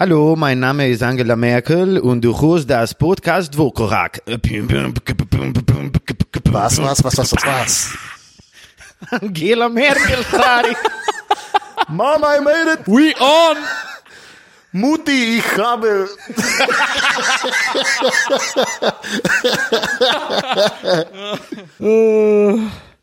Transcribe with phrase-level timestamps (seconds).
[0.00, 4.22] Hallo, mein Name ist Angela Merkel und du hörst das Podcast Dvokorak.
[6.52, 7.98] Was, was, was, was, was, was?
[9.20, 10.76] Angela Merkel, Harry.
[11.88, 12.86] Mama, I made it!
[12.86, 13.56] We on!
[14.70, 16.08] Mutti, ich habe.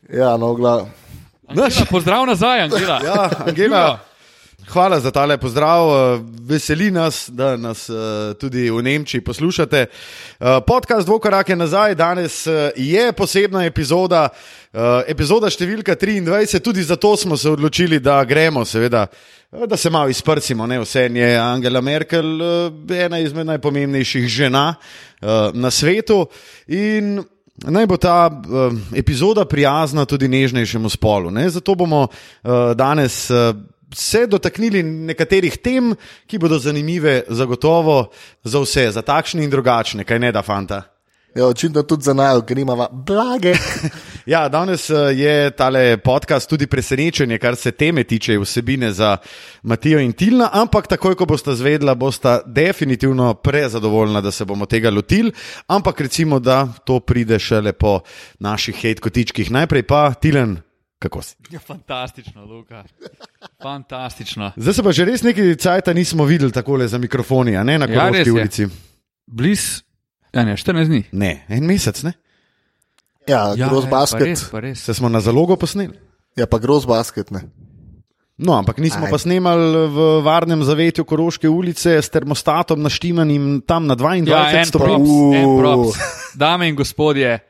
[0.18, 0.88] ja, no, glav.
[1.46, 3.02] Angela, pozdrav nazaj, Angela.
[3.04, 4.00] Ja, Angela.
[4.68, 5.88] Hvala za tale pozdrav.
[5.88, 7.94] eh, Veseli nas, da nas eh,
[8.34, 9.86] tudi v Nemčiji poslušate.
[9.86, 14.28] Eh, Podcast Dvokorak je nazaj, danes eh, je posebna epizoda,
[14.72, 16.58] eh, epizoda številka 23.
[16.60, 19.06] Tudi zato smo se odločili, da gremo, seveda,
[19.52, 20.66] eh, da se malo izprsimo.
[20.66, 20.80] Ne?
[20.80, 26.26] Vse je Angela Merkel eh, ena izmed najpomembnejših žena eh, na svetu.
[26.66, 27.22] In
[27.56, 31.30] Naj bo ta uh, epizoda prijazna tudi nežnejšemu spolu.
[31.30, 31.48] Ne?
[31.50, 32.10] Zato bomo uh,
[32.76, 33.56] danes uh,
[33.96, 35.94] se dotaknili nekaterih tem,
[36.26, 38.10] ki bodo zanimive zagotovo
[38.44, 40.82] za vse, za takšne in drugačne, kaj ne da fanta.
[41.36, 43.54] Ja, očitno tudi za naj, ker imamo blage.
[44.26, 49.16] Ja, danes eh, je tale podcast tudi presenečenje, kar se teme tiče vsebine za
[49.62, 54.90] Matijo in Tilna, ampak takoj, ko boste zvedla, boste definitivno prezadovoljna, da se bomo tega
[54.90, 55.30] lotili.
[55.66, 58.00] Ampak recimo, da to pride šele po
[58.38, 59.50] naših hate kotičkih.
[59.50, 60.56] Najprej pa Tilen,
[60.98, 61.36] kako si?
[61.50, 62.84] Ja, fantastično, Luka.
[63.56, 64.52] Fantastično.
[64.56, 67.86] Zdaj se pa že res nekaj cajta nismo videli takole za mikrofoni, a ne na
[67.86, 68.32] Ja, res Koroški je.
[68.32, 68.62] ulici.
[69.26, 69.82] Bliz,
[70.32, 71.02] ja, ne, 14 dni.
[71.12, 72.12] Ne, en mesec, ne?
[73.26, 74.22] Ja, ja groz ja, pa basket.
[74.24, 74.78] res, pa res.
[74.80, 75.96] Se smo na zalogo posneli.
[76.36, 77.40] Ja, pa groz basket, ne.
[78.36, 79.10] No, ampak nismo Aj.
[79.10, 85.08] pa snemali v varnem zavetju Koroške ulice s termostatom naštimanim tam na 22 Ja, stopinj.
[85.58, 85.96] props.
[86.34, 87.40] Dame in gospodje,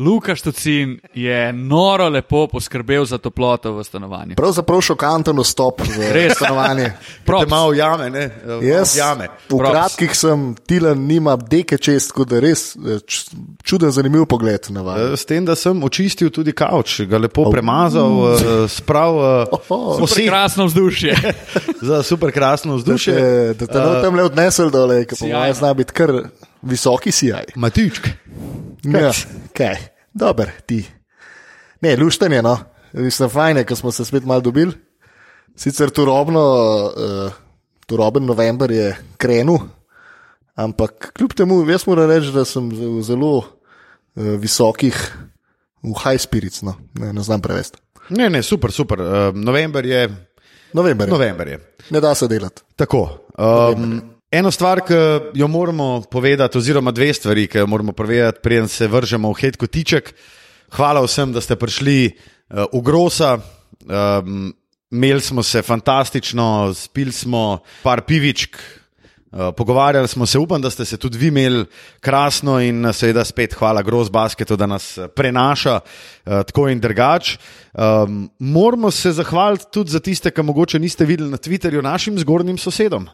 [0.00, 4.34] Luka Štocin je noro lepo poskrbel za toploto v stanovanju.
[4.34, 6.32] Pravzaprav šokanten vstop v Res.
[6.32, 6.92] stanovanje.
[7.48, 8.24] Malo jame, ne?
[8.62, 9.28] Jaz, Jame.
[9.44, 9.70] v Props.
[9.70, 12.98] kratkih sem, Tilan nima deke čest, tako da res eh,
[13.62, 14.98] čuden, zanimiv pogled na vas.
[14.98, 19.20] Eh, S tem, da sem očistil tudi kavč, ga lepo premazal, eh, sprav
[19.58, 20.00] Oho.
[20.00, 21.14] Super krasno vzdušje.
[21.82, 23.14] za super krasno Da vzdušje.
[23.54, 26.12] te, da te uh, tam le odnesel dole, ker po mojem zna biti kar
[26.62, 27.44] visoki sijaj.
[27.54, 28.08] Matičk.
[28.82, 29.12] Ja,
[29.60, 29.76] kaj,
[30.16, 30.80] dober ti.
[31.80, 32.56] Ne, luštanje, no.
[32.92, 34.72] Mislim, fajn je, ko smo se spet malo dobili.
[35.56, 36.42] Sicer turobno,
[36.86, 37.32] uh,
[37.86, 39.58] turoben november je krenil,
[40.54, 43.44] ampak kljub temu, jaz moram reči, da sem v zelo uh,
[44.40, 44.96] visokih,
[45.82, 46.76] v high spirits, no.
[46.98, 47.78] ne, ne znam prevesti.
[48.10, 49.00] Ne, ne, super, super.
[49.00, 50.08] Uh, november je.
[50.72, 51.08] November.
[51.08, 51.12] je.
[51.12, 51.60] November je.
[51.90, 52.62] Ne da se delati.
[52.76, 53.04] Tako.
[53.38, 54.00] Um,
[54.30, 54.94] eno stvar, ki
[55.34, 59.56] jo moramo povedati, oziroma dve stvari, ki jo moramo povedati, preden se vržemo v hit
[59.58, 60.14] kotiček.
[60.70, 63.38] Hvala vsem, da ste prišli uh, v Grosa.
[63.90, 64.52] Um,
[64.90, 68.56] imeli smo se fantastično, spili smo par pivičk.
[69.30, 71.64] Uh, pogovarjali smo se, upam, da ste se tudi vi imeli
[72.00, 76.80] krasno in uh, seveda spet hvala Gross Basketu, da nas uh, prenaša uh, tako in
[76.80, 77.38] drugače.
[77.74, 82.58] Um, moramo se zahvaliti tudi za tiste, ki mogoče niste videli na Twitterju, našim zgornjim
[82.58, 83.08] sosedom.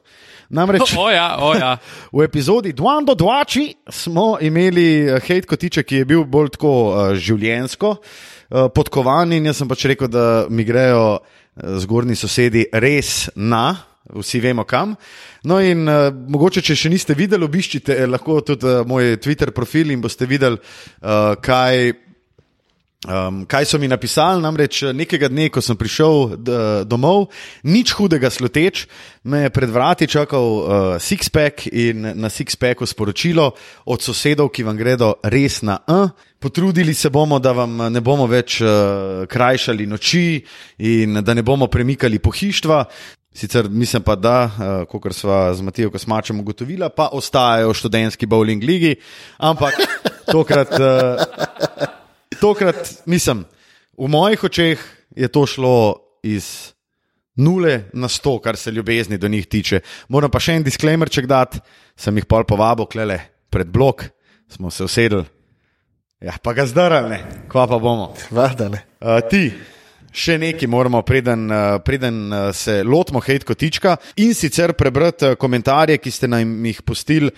[0.51, 1.77] Namreč O ja, o ja.
[2.13, 7.01] v epizodi Dvando Dvači smo imeli eh, hate kotiček, ki je bil bolj tako uh,
[7.15, 13.29] življensko uh, podkovan in jaz sem pač rekel, da mi grejo uh, zgornji sosedi res
[13.37, 13.75] na.
[14.07, 14.93] Vsi vemo kam.
[15.51, 19.51] No, in uh, mogoče, če še niste videli, obiščite eh, lahko tudi uh, moj Twitter
[19.51, 21.91] profil in boste videli, uh, kaj,
[23.07, 26.55] Um, kaj so mi napisali, namreč nekega dne, ko sem prišel d,
[26.91, 27.29] domov,
[27.63, 28.89] nič hudega sluteč,
[29.23, 30.67] me je pred vrati čakal uh,
[30.99, 33.53] Sixpack in na Sixpacku sporočilo
[33.87, 36.09] od sosedov, ki vam gredo res na A.
[36.43, 40.43] Potrudili se bomo, da vam ne bomo več uh, krajšali noči
[40.83, 42.81] in da ne bomo premikali pohištva.
[43.37, 48.27] Sicer mislim pa, da, uh, kot smo z Matijo Kosmačem ugotovili, pa ostajajo v študentski
[48.27, 48.97] bowling ligi,
[49.39, 49.79] ampak
[50.35, 50.75] tokrat.
[50.75, 51.96] Uh,
[52.41, 53.45] Tokrat, mislim,
[53.99, 54.83] v mojih očeh
[55.17, 55.77] je to šlo
[56.23, 56.73] iz
[57.37, 59.81] nule na sto, kar se ljubezni do njih tiče.
[60.09, 61.61] Moram pa še en disclaimer, če dati,
[61.97, 63.21] sem jih pol povabil, klele
[63.53, 64.05] pred blok,
[64.53, 65.25] smo se usedli.
[66.25, 67.19] Ja, pa ga zdarali,
[67.53, 68.15] kva pa bomo.
[68.33, 68.81] Vada, ne.
[69.01, 69.51] Uh, ti,
[70.17, 75.39] še nekaj moramo, preden, uh, preden uh, se lotimo hate kotička in sicer prebrati uh,
[75.39, 77.31] komentarje, ki ste nam jih pustili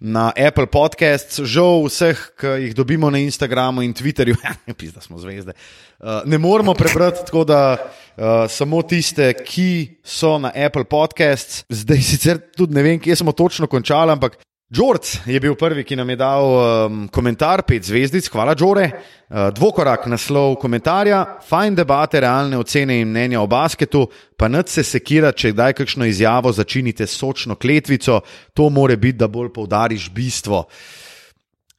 [0.00, 4.38] na Apple Podcasts, žal vseh, ki jih dobimo na Instagramu in Twitterju,
[4.80, 5.54] pisa smo zvezde.
[6.28, 7.60] Ne moremo prebrati, tako da
[8.50, 11.62] samo tiste, ki so na Apple Podcasts.
[11.72, 14.36] Zdaj sicer tudi ne vem, kje smo točno končali, ampak
[14.70, 18.86] George je bil prvi, ki nam je dal um, komentar, pet zvezdic, hvala, Džore.
[19.28, 24.06] Uh, dvokorak naslov komentarja, fajn debate, realne ocene in mnenja o basketu,
[24.38, 28.22] pa nad se sekira, če kdaj kakšno izjavo začinite sočno kletvico,
[28.54, 30.64] to more biti, da bolj poudariš bistvo.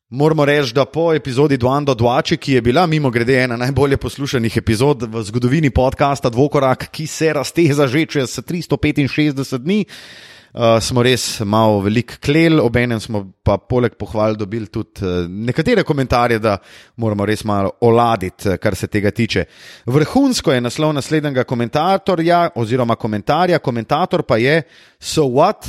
[0.10, 4.58] Moramo reči, da po epizodi Duando Dvači, ki je bila mimo grede ena najbolje poslušanih
[4.62, 10.35] epizod v zgodovini podcasta Dvokorak, ki se razteza že čez 365 dni, uh,
[10.82, 16.40] smo res malo velik klel, obenem smo pa poleg pohval dobili tudi uh, nekatere komentarje,
[16.40, 16.58] da
[16.98, 19.46] moramo res malo oladiti, uh, kar se tega tiče.
[19.86, 24.62] Vrhunsko je naslov naslednjega komentatorja oziroma komentarja, komentator pa je
[25.00, 25.68] So what?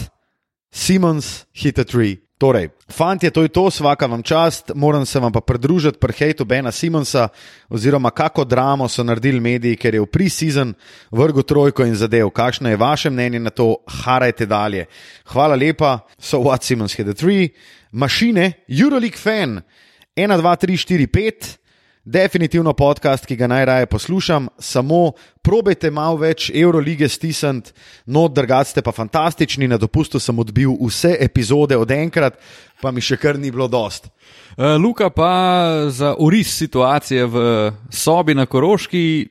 [0.71, 2.26] Simons hit a tree.
[2.39, 6.45] Torej, fanti, to je to, vsaka vam čast, moram se vam pa pridružiti pri hejtu
[6.45, 7.29] Bena Simonsa,
[7.69, 10.75] oziroma kako dramo so naredili mediji, ker je v pre-season
[11.11, 12.29] vrgu trojko in zadev.
[12.31, 14.85] Kakšno je vaše mnenje na to, harajte dalje.
[15.33, 17.49] Hvala lepa, so what Simons hit a tree,
[17.93, 19.63] mašine, Euroleague fan,
[20.17, 21.66] 1, 2, 3, 4, 5.
[22.07, 25.13] Definitivno podcast, ki ga najraje poslušam, samo
[25.43, 27.73] probejte malo več Eurolige stisniti,
[28.07, 32.39] no, drugače ste pa fantastični, na dopustu sem odbil vse epizode od enkrat,
[32.79, 34.07] pa mi še kar ni bilo dost.
[34.07, 35.33] Uh, Luka pa
[35.91, 37.43] za uris situacije v
[37.91, 39.27] sobi na Koroški,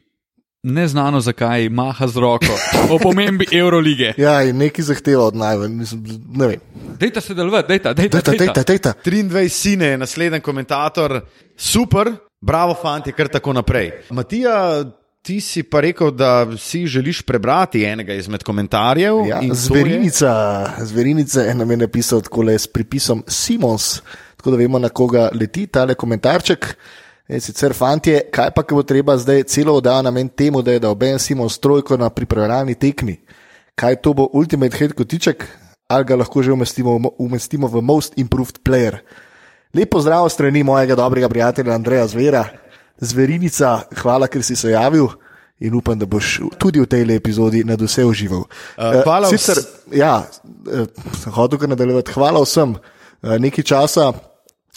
[0.67, 2.59] neznano zakaj, maha z roko
[2.91, 4.13] o pomembi Eurolige.
[4.25, 5.79] Ja, in neki zahteva od najmanj,
[6.27, 6.59] ne vem.
[6.99, 8.19] Dejta se delovati, dejta, dejta.
[8.19, 8.93] Dejta, dejta, dejta.
[9.05, 11.21] 23 sine je naslednji komentator,
[11.55, 12.11] super,
[12.45, 13.91] bravo, fanti, kar tako naprej.
[14.09, 14.83] Matija,
[15.25, 19.25] ti si pa rekel, da si želiš prebrati enega izmed komentarjev.
[19.27, 20.31] Ja, in to je- zverinica,
[20.85, 24.01] zverinica je nam je napisal tako s pripisom Simons,
[24.37, 26.75] tako da vemo, na koga leti tale komentarček.
[27.27, 30.79] In sicer, fantje, kaj pa, ko bo treba zdaj celo oddajo namen temu, da je
[30.79, 33.17] dal Ben Simons trojko na pripravljalni tekmi?
[33.75, 35.47] Kaj to bo ultimate head kotiček,
[35.87, 39.01] ali ga lahko že umestimo, umestimo v most improved player?
[39.75, 42.45] Lepo zdrav strani mojega dobrega prijatelja Andreja Zvera,
[42.97, 45.07] zverinica, hvala, ker si se javil.
[45.59, 48.43] In upam, da boš tudi v tej epizodi nad vse užival.
[48.75, 50.27] Uh, hvala Eh, Sicer, vs- ja,
[50.71, 50.85] eh,
[51.31, 52.11] hodil kar nadaljevati.
[52.11, 52.75] Hvala vsem.
[53.23, 54.13] Eh, Nekaj časa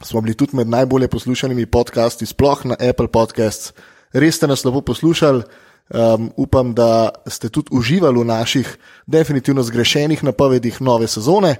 [0.05, 3.73] smo bili tudi med najbolje poslušanimi podcasti, sploh na Apple Podcasts.
[4.13, 5.43] Res ste nas lepo poslušali.
[5.89, 11.57] Um, upam, da ste tudi uživali v naših definitivno zgrešenih napovedih nove sezone.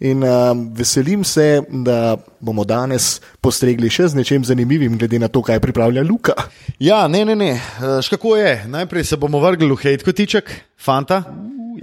[0.00, 5.42] In um, veselim se, da bomo danes postregli še z nečem zanimivim, glede na to,
[5.42, 6.36] kaj pripravlja Luka.
[6.78, 7.50] Ja, ne, ne, ne.
[7.58, 8.52] Eh, Škako je?
[8.70, 11.24] Najprej se bomo vrgli v hate kotiček, fanta.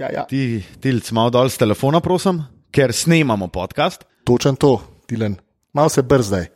[0.00, 0.24] Ja, ja.
[0.24, 2.40] Ti, tilc, malo dol z telefona, prosim,
[2.72, 4.08] ker snemamo podcast.
[4.24, 5.36] Točen to, Tilen.
[5.76, 6.48] Malo se brzdaj.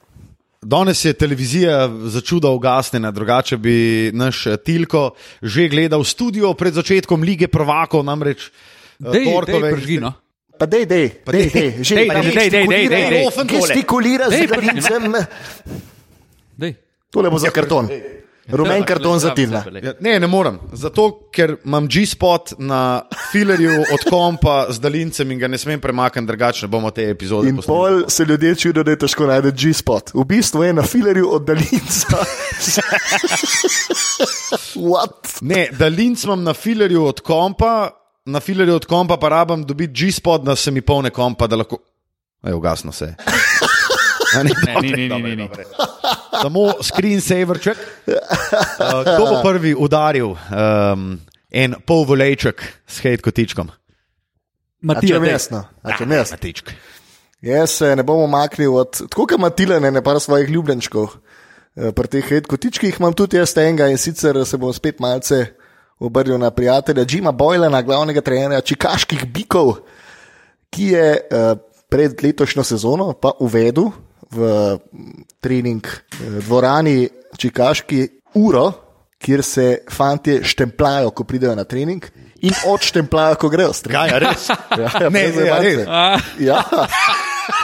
[0.65, 3.77] Danes je televizija začuda ugasnjena, drugače bi
[4.17, 5.11] naš eh, Tilko
[5.43, 10.13] že gledal studio pred začetkom lige prvakov, namreč eh, Dej, dej, torkove- pržgino.
[10.61, 13.25] Pa dej, dej, dej, dej, že Dej, pa dej, dej, dej, dej, dej, dej.
[13.49, 15.03] Gestikulira z Dej, glavincem.
[16.61, 16.73] Dej.
[17.09, 17.89] Tole bo za karton.
[18.51, 19.65] Rumen karton za Tilna.
[19.83, 20.59] Ja, ne, ne morem.
[20.73, 23.03] Zato, ker imam G-spot na
[23.33, 27.49] filerju od kompa z daljincem in ga ne smem premakniti, drugače ne bomo te epizode
[27.49, 27.79] In posneli.
[27.79, 30.11] pol se ljudje čudijo, da je težko najti G-spot.
[30.15, 32.21] V bistvu je na filerju od daljinca.
[34.91, 35.41] What?
[35.41, 37.91] Ne, daljinc imam na filerju od kompa,
[38.25, 41.79] na filerju od kompa pa rabim dobiti G-spot, da se mi polne kompa, da lahko.
[42.47, 43.15] Ej, ugasno se.
[44.35, 45.49] Ne, Ne, ni, ni, ni, ni, ni.
[46.43, 47.79] Samo screensaverček.
[48.07, 51.19] Uh, kdo bo prvi udaril um,
[51.51, 53.73] en pol volejček s hate kotičkom?
[54.87, 55.33] Matija, če dej.
[55.33, 56.39] mesno, a če mesno.
[56.39, 56.71] Matičk.
[57.43, 61.11] Jaz se ne bom umaknil od, tako kot ima Tilene, ne pa svojih ljubljenčkov.
[61.77, 65.47] Eh, Pri teh hate kotičkih imam tudi jaz enega in sicer se bom spet malce
[66.01, 69.75] obrnil na prijatelja Jima Boylana, glavnega trenerja čikaških bikov,
[70.71, 71.55] ki je eh,
[71.89, 73.91] pred letošnjo sezono pa uvedel
[74.31, 74.39] v
[74.93, 76.01] mm, trening eh,
[76.41, 78.73] dvorani čikaški uro,
[79.19, 82.05] kjer se fantje štemplajo, ko pridejo na trening
[82.41, 84.09] in odštemplajo, ko grejo s treninga.
[84.09, 84.49] Kaj, a res?
[84.81, 85.77] Ja, ja, Ne, ne, a zajebance.
[85.77, 85.87] res?
[85.89, 86.63] A, Ja,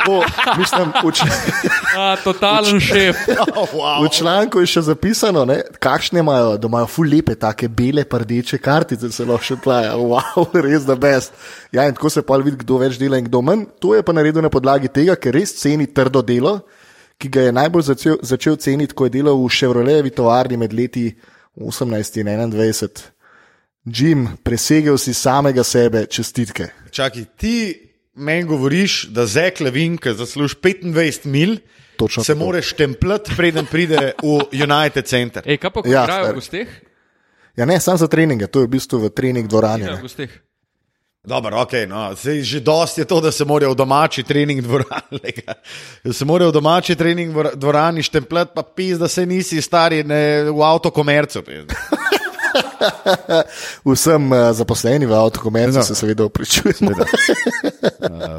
[0.09, 0.23] o,
[0.59, 1.25] mislim, čl
[1.97, 3.17] a, totalen šef.
[3.57, 4.05] Oh, wow.
[4.05, 8.59] v članku je še zapisano, ne, kakšne imajo, da imajo ful lepe, take bele, rdeče
[8.61, 9.95] kartice, se lahko še plaja.
[9.97, 11.33] Wow, res da best.
[11.73, 13.65] Ja, in tako se pa vidi, kdo več dela in kdo manj.
[13.81, 16.59] To je pa naredil na podlagi tega, ker res ceni trdo delo,
[17.17, 21.09] ki ga je najbolj začel, začel ceniti, ko je delal v Chevroletevi tovarni med leti
[21.57, 23.11] 18 in 21.
[23.87, 26.73] Jim, presegel si samega sebe, čestitke.
[26.91, 27.57] Čakaj, ti
[28.17, 31.59] meni govoriš, da Zek Levin, ki zasluži 25 mil,
[31.97, 32.45] Točno se tako.
[32.45, 35.43] mora štempljati, preden pride v United Center.
[35.45, 36.33] Ej, kaj pa, ko Ja, igrajo stari.
[36.33, 36.69] v gosteh?
[37.57, 39.83] Ja, ne, samo za treninge, to je v bistvu v trening dvorani.
[39.83, 39.97] Ja, ne.
[39.97, 40.31] v gosteh.
[41.25, 42.15] Dobro, okay, no.
[42.15, 45.33] Sej, že dosti je to, da se morajo v domači trening dvorani,
[46.05, 50.05] da se morajo v domači trening dvor- dvorani štempljati, pa pis, da se nisi stari
[50.05, 51.43] ne, v avtokomercu.
[53.93, 55.83] Vsem uh, zaposlenim v avtokomercu No.
[55.85, 56.91] se seveda upričujemo.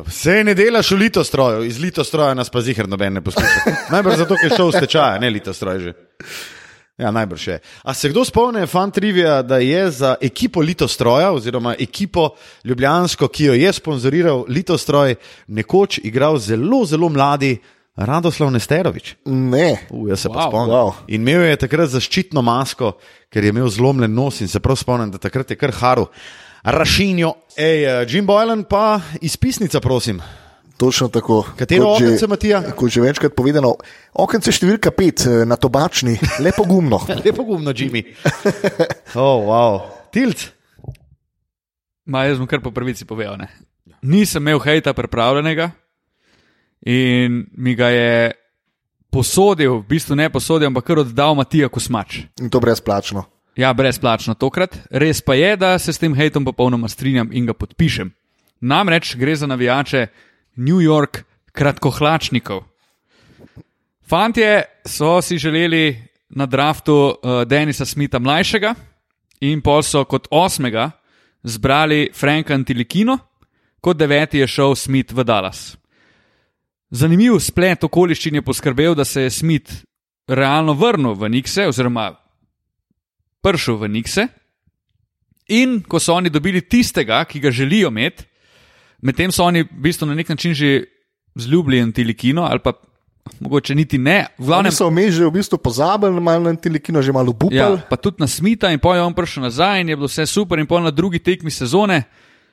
[0.06, 3.76] Vse ne delaš v litostroju, iz litostroja nas pa zihar noben ne posluša.
[3.92, 5.94] Najbrž zato, ker je šel v stečaj, ne litostroj že.
[6.98, 7.60] Ja, najbrž je.
[7.84, 12.32] A se kdo spomni, fan trivia, da je za ekipo litostroja, oziroma ekipo
[12.66, 15.16] Ljubljansko, ki jo je sponzoriral litostroj,
[15.48, 17.58] nekoč igral zelo, zelo mladi
[17.98, 19.16] Radoslav Nesterovič.
[19.26, 20.50] Ne, Uh, jaz se pa Wow.
[20.50, 20.76] spomnim.
[20.76, 20.94] Wow.
[21.08, 22.94] In imel je takrat zaščitno masko,
[23.34, 26.06] ker je imel zlomljen nos in se prav spomnim, da takrat je kar haru.
[26.64, 30.22] Rašinjo, ej, eh, Jim Boylan pa izpisnica, prosim.
[30.78, 31.42] točno tako.
[31.58, 32.62] Katero okence, Matija?
[32.76, 33.76] Kot že večkrat povedano,
[34.14, 37.00] okence številka pet eh, na tobačni, lepo gumno.
[37.26, 38.04] Lepo gumno, Jimmy.
[39.16, 39.82] Oh, wow.
[40.14, 40.52] Tilt.
[42.06, 43.38] Ma, jaz bom kar po pravici povedal.
[43.42, 43.50] Ne.
[44.06, 45.72] Nisem imel hejta pripravljenega
[46.86, 48.34] in mi ga je
[49.10, 52.22] posodil, v bistvu ne posodil, ampak kar oddal Matija Kosmač.
[52.42, 53.26] In to brezplačno.
[53.58, 54.76] Ja, brezplačno tokrat.
[54.92, 58.12] Res pa je, da se s tem hejtom popolnoma strinjam in ga podpišem.
[58.62, 60.08] Namreč gre za navijače
[60.58, 62.64] New York kratkohlačnikov.
[64.08, 65.98] Fantje so si želeli
[66.30, 68.76] na draftu uh, Denisa Smitha mlajšega
[69.42, 70.92] in pol so kot osmega
[71.44, 73.18] zbrali Franka Antilikino,
[73.82, 75.78] kot deveti je šel Smith v Dallas.
[76.92, 79.84] Zanimiv splet okoliščin je poskrbel, da se je Smith
[80.28, 82.14] realno vrnil v Nikse, oziroma
[83.44, 84.28] prišel v Nikse.
[85.56, 88.24] In ko so oni dobili tistega, ki ga želijo imeti,
[89.02, 90.84] medtem so oni v bistvu na nek način že
[91.36, 92.74] zljubljeni Tilikino, ali pa
[93.40, 94.26] mogoče niti ne.
[94.38, 97.40] V Oni glavnem, so vmes že v bistvu pozabili, malo na Tilikino že malo ja,
[97.40, 97.82] bupali.
[97.90, 100.68] pa tudi na Smita, in pojem on prišel nazaj in je bilo vse super, in
[100.68, 102.04] pol na drugi tekmi sezone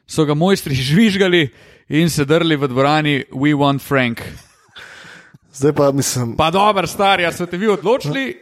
[0.06, 1.48] so ga mojstri žvižgali
[1.88, 4.20] in se drli v dvorani We want Frank.
[5.52, 8.36] Zdaj pa mislim, Pa dober, star, ja ste vi odločili.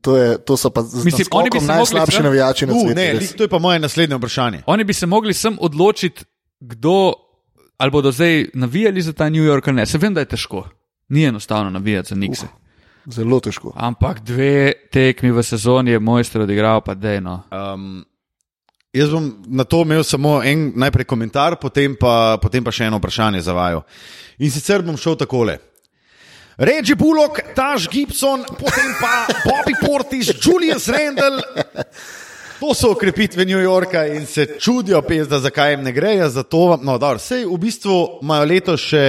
[0.00, 2.72] to, je, to so pa z Mislim, oni bi naskokom se mogli najslabši navijači na
[2.72, 2.94] svetu.
[2.94, 3.32] ne, res.
[3.32, 4.62] to je pa moje naslednje vprašanje.
[4.66, 6.24] Oni bi se mogli sem odločiti,
[6.60, 7.12] kdo
[7.78, 9.86] ali bodo zdaj navijali za ta New York ali ne.
[9.86, 10.68] Se vem, da je težko.
[11.08, 12.46] Ni enostavno navijati za Nikse.
[12.46, 12.68] Uh.
[13.14, 13.72] Zelo težko.
[13.76, 17.42] Ampak dve tekmi v sezoni je mojster odigral, pa dejno.
[17.50, 18.04] Um,
[18.92, 23.00] jaz bom na to imel samo en najprej komentar, potem pa, potem pa še eno
[23.00, 23.82] vprašanje za vaju.
[24.38, 25.58] In sicer bom šel takole.
[26.58, 31.38] Reggie Bullock, Taž Gibson, potem pa Bobby Portis, Julius Randall.
[32.58, 36.26] To so okrepitve New Yorka in se čudijo, pezda, zakaj jim ne grejo.
[36.28, 39.04] Zato, no, dobro, sej v bistvu imajo letos še,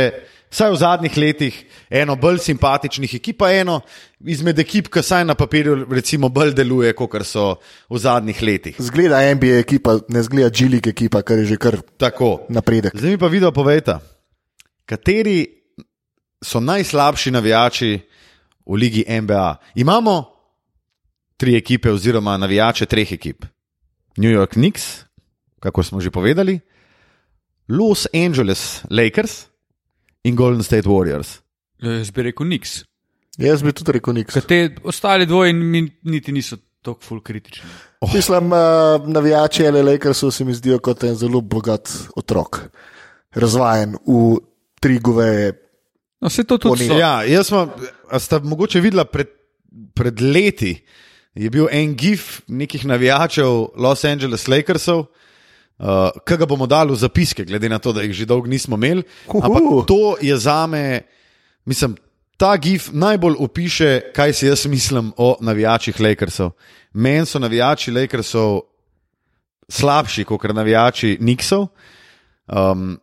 [0.50, 1.58] vsaj v zadnjih letih,
[1.90, 3.80] eno bolj simpatičnih ekip, pa eno
[4.26, 8.80] izmed ekip, ki saj na papirju recimo bolj deluje, kot so v zadnjih letih.
[8.82, 12.48] Zgleda NBA ekipa, ne zgleda G-League ekipa, kar je že kar Tako.
[12.50, 12.98] napredek.
[12.98, 14.00] Zdaj mi pa video povejte,
[14.86, 15.46] kateri
[16.42, 18.00] so najslabši navijači
[18.66, 19.56] v ligi NBA.
[19.76, 20.26] Imamo
[21.38, 23.46] tri ekipe, oziroma navijače treh ekip.
[24.18, 25.06] New York Knicks,
[25.60, 26.60] kako smo že povedali,
[27.70, 29.49] Los Angeles Lakers
[30.24, 31.40] in Golden State Warriors.
[31.82, 32.82] Jaz bi rekel niks.
[33.40, 34.36] Jaz bi tudi rekel niks.
[34.36, 37.70] Ker te ostali dvoji mi niti niso tako ful kritični.
[38.00, 38.12] Oh.
[38.16, 42.62] Mislim, uh, navijači LA Lakersov se mi zdijo kot en zelo bogat otrok,
[43.36, 44.38] razvajen v
[44.80, 45.54] tri goveje.
[46.22, 46.98] No, vse to tudi so.
[47.00, 47.72] Ja, jaz sem,
[48.12, 49.32] a ste mogoče videla pred,
[49.96, 50.74] pred leti,
[51.36, 55.08] je bil en gif nekih navijačev Los Angeles Lakersov.
[55.80, 58.76] Uh, Kaj ga bomo dali v zapiske, glede na to, da jih že dolgo nismo
[58.76, 59.04] imeli.
[59.28, 59.40] Uhu.
[59.40, 61.02] Ampak to je za me,
[61.66, 61.96] mislim,
[62.38, 66.52] ta gif najbolj opiše, kaj si jaz mislim o navijačih Lakersov.
[66.94, 68.62] Meni so navijači Lakersov
[69.70, 71.68] slabši kot navijači Nixov.
[72.48, 73.00] Um,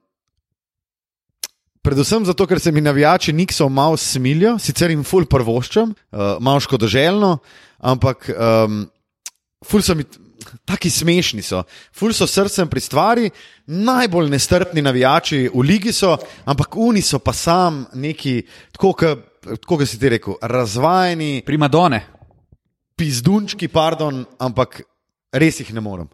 [1.87, 6.61] Predvsem zato, ker se mi navijači Nixov malo smilijo, sicer jim ful prvoščam, uh, malo
[6.61, 7.37] škodoželjno,
[7.79, 8.81] ampak um,
[9.65, 10.05] ful so mi
[10.65, 11.63] taki smešni, so.
[11.93, 13.31] ful so srcem pri stvari,
[13.67, 18.93] najbolj nestrpni navijači v ligi so, ampak oni so pa sam neki, tako
[19.67, 22.07] kot si ti rekel, razvajeni, Primadone.
[22.97, 24.83] pizdunčki, pardon, ampak
[25.33, 26.09] res jih ne morem.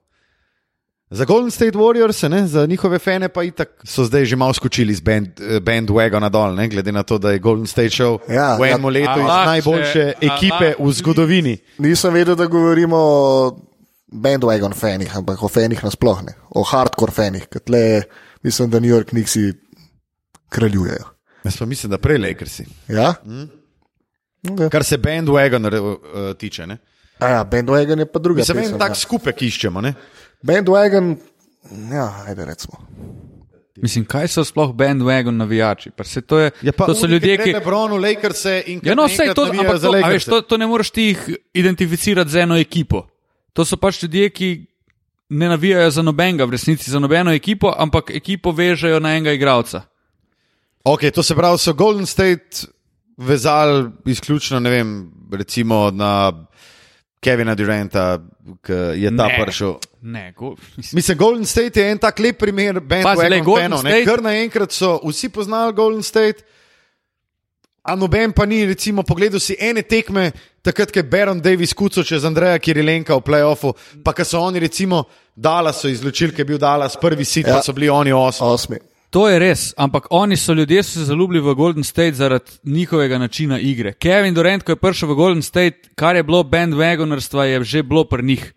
[1.12, 4.94] Za Golden State Warriors, ne, za njihove fane pa itak so zdaj že malo skočili
[4.94, 8.56] z band, eh, bandwagona dol, ne, glede na to, da je Golden State šel Ja,
[8.56, 8.90] v enem ja.
[8.90, 11.58] letu iz najboljše ekipe v zgodovini.
[11.78, 13.56] Nisem vedel, da govorimo o
[14.12, 17.82] bandwagon fanih, ampak o fanih nasploh ne, o hardcore fanih, ker tle
[18.42, 19.52] mislim, da New York Knicksi
[20.52, 21.08] kraljujejo.
[21.44, 22.66] Jaz pa mislim, da prej Lakersi.
[22.88, 23.14] Ja?
[24.48, 24.70] Okay.
[24.70, 25.72] Kar se bandwagon uh,
[26.38, 26.66] tiče.
[26.66, 26.78] Ne.
[27.18, 28.40] A ja, bandwagon je pa druga.
[28.42, 28.94] Mislim, pesem, tak ja.
[28.94, 29.80] skupek iščemo.
[29.80, 29.94] Ne.
[30.42, 31.16] Bandwagon
[31.92, 32.76] Ja, ajde recimo.
[33.76, 35.90] Mislim, kaj so sploh bandwagon navijači?
[35.90, 39.08] Pa se to, je, Ja, pa to so ljudje, ki Lebronu, Lakerse in Ja, no,
[39.08, 42.58] sej to, ampak to, a veš, to, to ne moreš ti jih identificirati z eno
[42.58, 43.06] ekipo.
[43.52, 44.66] To so pač ljudje, ki
[45.30, 49.82] ne navijajo za nobenega, v resnici za nobeno ekipo, ampak ekipo vežejo na enega igralca.
[50.84, 52.66] Ok, to se pravi, so Golden State
[53.16, 54.88] vezali izključno, ne vem,
[55.32, 56.32] recimo na
[57.20, 58.18] Kevina Duranta,
[58.58, 59.38] ki je ta Ne.
[59.38, 59.76] prišel.
[60.02, 63.02] Ne, go, mislim, Mislim, Golden State je en tak lep primer, glej,
[63.40, 63.84] Golden fanov.
[63.84, 63.90] ne.
[63.92, 66.42] State- Kar naenkrat so vsi poznali Golden State,
[67.82, 70.30] a noben pa ni, recimo, pogledal si ene tekme,
[70.62, 73.74] takrat, ko je Baron Davis kucal čez Andreja Kirilenka v playoffu,
[74.04, 77.46] pa ko so oni, recimo, Dallas so izločili, ker je bil Dallas prvi sit.
[77.46, 77.58] Ja.
[77.58, 78.46] pa so bili oni osmi.
[78.46, 78.78] Osmi.
[79.12, 83.18] To je res, ampak oni so ljudje, so se zaljubili v Golden State zaradi njihovega
[83.18, 83.92] načina igre.
[83.92, 88.04] Kevin Durant, ko je prišel v Golden State, kar je bilo bandwagonerstva, je že bilo
[88.04, 88.52] pri njih.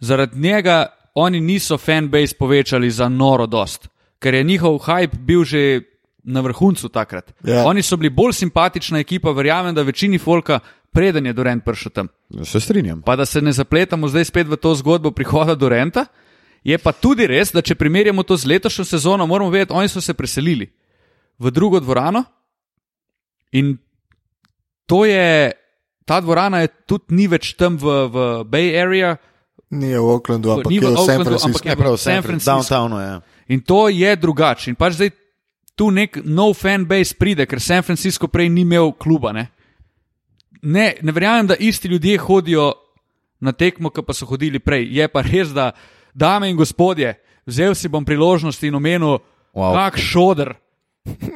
[0.00, 5.80] Zaradi njega oni niso fanbase povečali za noro dost, ker je njihov hype bil že
[6.24, 7.32] na vrhuncu takrat.
[7.44, 7.64] Ja.
[7.66, 10.60] Oni so bili bolj simpatična ekipa, verjamem, da večini folka,
[10.92, 12.08] preden je Durant prišel tam.
[12.44, 13.02] Se strinjam.
[13.02, 16.06] Pa da se ne zapletamo zdaj spet v to zgodbo prihoda Durenta.
[16.64, 20.00] Je pa tudi res, da če primerjamo to z letošnjo sezono, moramo vedeti, oni so
[20.00, 20.68] se preselili
[21.38, 22.24] v drugo dvorano
[23.52, 23.78] in
[24.86, 25.52] to je,
[26.04, 29.16] ta dvorana je tudi ni več tam v, v Bay Area
[29.70, 31.68] Ni v Oaklandu, ampak Ni v v San Oaklandu, ampak Franciscu.
[31.68, 32.50] je Ne, prav, v San San Franciscu.
[32.50, 33.16] Downtownu, ja.
[33.48, 34.70] in to je drugače.
[34.70, 35.10] In pač zdaj
[35.80, 39.32] tu nek nov fanbase pride, ker San Francisco prej ni imel kluba.
[39.32, 39.46] Ne,
[40.60, 42.66] ne, ne verjamem, da isti ljudje hodijo
[43.40, 44.84] na tekmo, ki pa so hodili prej.
[44.92, 45.70] Je pa res, da,
[46.12, 47.14] dame in gospodje,
[47.48, 49.18] vzel si bom priložnost in omenil,
[49.50, 49.72] Wow.
[49.74, 50.52] kak šodr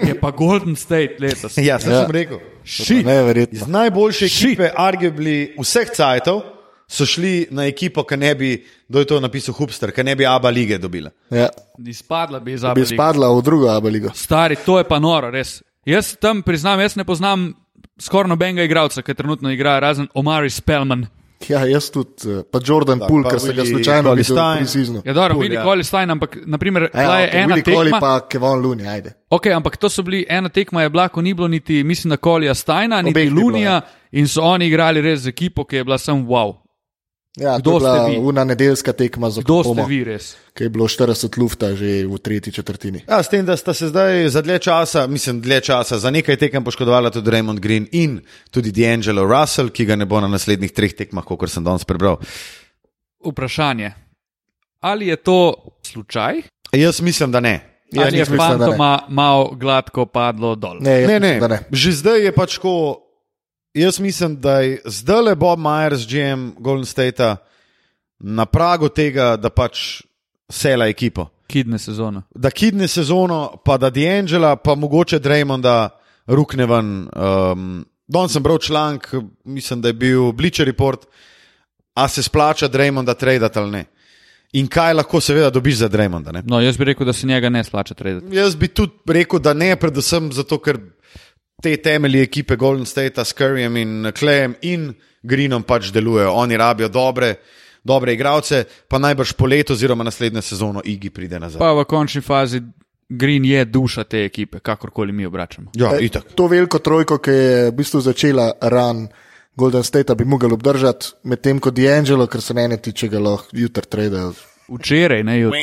[0.07, 1.57] je pa Golden State letos.
[1.59, 2.05] Ja, sem, Ja.
[2.05, 2.39] sem rekel.
[2.65, 3.07] Shit.
[3.07, 3.57] Neverjetno.
[3.59, 6.43] Iz najboljše ekipe, arguably vseh cajtov,
[6.89, 8.51] so šli na ekipo, ki ne bi,
[8.89, 11.11] kdo je to napisal, Hupster, ki ne bi Aba lige dobila.
[11.31, 11.49] Ja.
[11.87, 12.87] Izpadla bi iz Bi Abeli.
[12.87, 14.11] spadla v drugo abeligo.
[14.15, 15.63] Stari, to je pa noro, res.
[15.87, 17.53] Jaz tam priznam, jaz ne poznam
[18.01, 21.07] skoraj nobenega igralca, ki trenutno igra, razen Omari Spellman.
[21.49, 24.57] Ja, jaz tudi, eh, pa Jordan Poole, pa ker sem ga slučajno videl Cauley-Stein.
[24.59, 25.03] pri Siznu.
[25.05, 25.65] Ja, dobro, Cool, Willi ja.
[25.65, 28.01] Collie Stein, ampak naprimer, Ja, bila je okay, ena Coley tekma.
[28.01, 29.13] pa Kevon Looney, ajde.
[29.31, 32.17] Ok, ampak to so bili ena tekma, je bila, ko ni bilo niti, mislim, na
[32.17, 33.81] Kolija Steina, niti Obeh ni bilo, Lunija
[34.13, 36.55] in so oni igrali res z ekipo, ki je bila sem wow.
[37.37, 38.19] Ja, Kdo ste vi?
[38.19, 40.37] Una nedeljska tekma za Kdo ste Oklahoma, vi res?
[40.55, 43.03] ki je bilo 40 lufta že v tretji četrtini.
[43.09, 46.37] Ja, s tem, da sta se zdaj za dlje časa, mislim, dlje časa, za nekaj
[46.37, 48.21] tekem poškodovala tudi Raymond Green in
[48.51, 52.23] tudi D'Angelo Russell, ki ga ne bo na naslednjih treh tekmah, kot sem danes prebral.
[53.27, 53.91] Vprašanje.
[54.81, 56.43] Ali je to slučaj?
[56.73, 57.75] Jaz mislim, da ne.
[57.93, 58.65] Ja, ali je jaz mislim, da ne.
[58.65, 60.79] fantoma malo gladko padlo dol?
[60.81, 61.59] Ne, jaz Ne, mislim, ne, da ne.
[61.73, 63.04] Že zdaj je pač tako.
[63.75, 67.37] Jaz mislim, da je zdaj le Bob Myers, GM Golden State,
[68.19, 70.03] na pragu tega, da pač
[70.49, 71.27] sela ekipo.
[71.47, 72.23] Kidne sezone.
[72.35, 75.89] Da kidne sezono, pa da D'Angela, pa mogoče Draymonda
[76.27, 77.09] rukne ven.
[77.17, 79.09] Um, Danes sem bral članek,
[79.45, 81.07] mislim, da je bil Bleacher Report,
[81.95, 83.85] a se splača Draymonda tradati ali ne.
[84.53, 86.33] In kaj lahko seveda dobiš za Draymonda.
[86.33, 86.43] Ne?
[86.47, 88.37] No, jaz bi rekel, da se njega ne splača traditi.
[88.37, 90.79] Jaz bi tudi rekel, da ne, predvsem zato, ker
[91.65, 94.91] te temelji ekipe Golden State, s Curryjem in Klejem in
[95.23, 96.33] Greenom pač delujejo.
[96.37, 97.35] Oni rabijo dobre,
[97.85, 101.59] dobre igralce, pa najbrž po letu oziroma naslednjo sezono Igi pride nazaj.
[101.63, 102.61] Pa v končni fazi
[103.09, 105.71] Green je duša te ekipe, kakorkoli mi obračamo.
[105.77, 106.33] ja, E, itak.
[106.35, 109.07] To veliko trojko, ki je v bistvu začela ran
[109.57, 113.87] Golden State, bi mogel obdržati, medtem ko D'Angelo, ker se mene tiče, ga lahko jutri
[113.87, 114.23] trade.
[114.69, 115.61] Včeraj, ne jutri.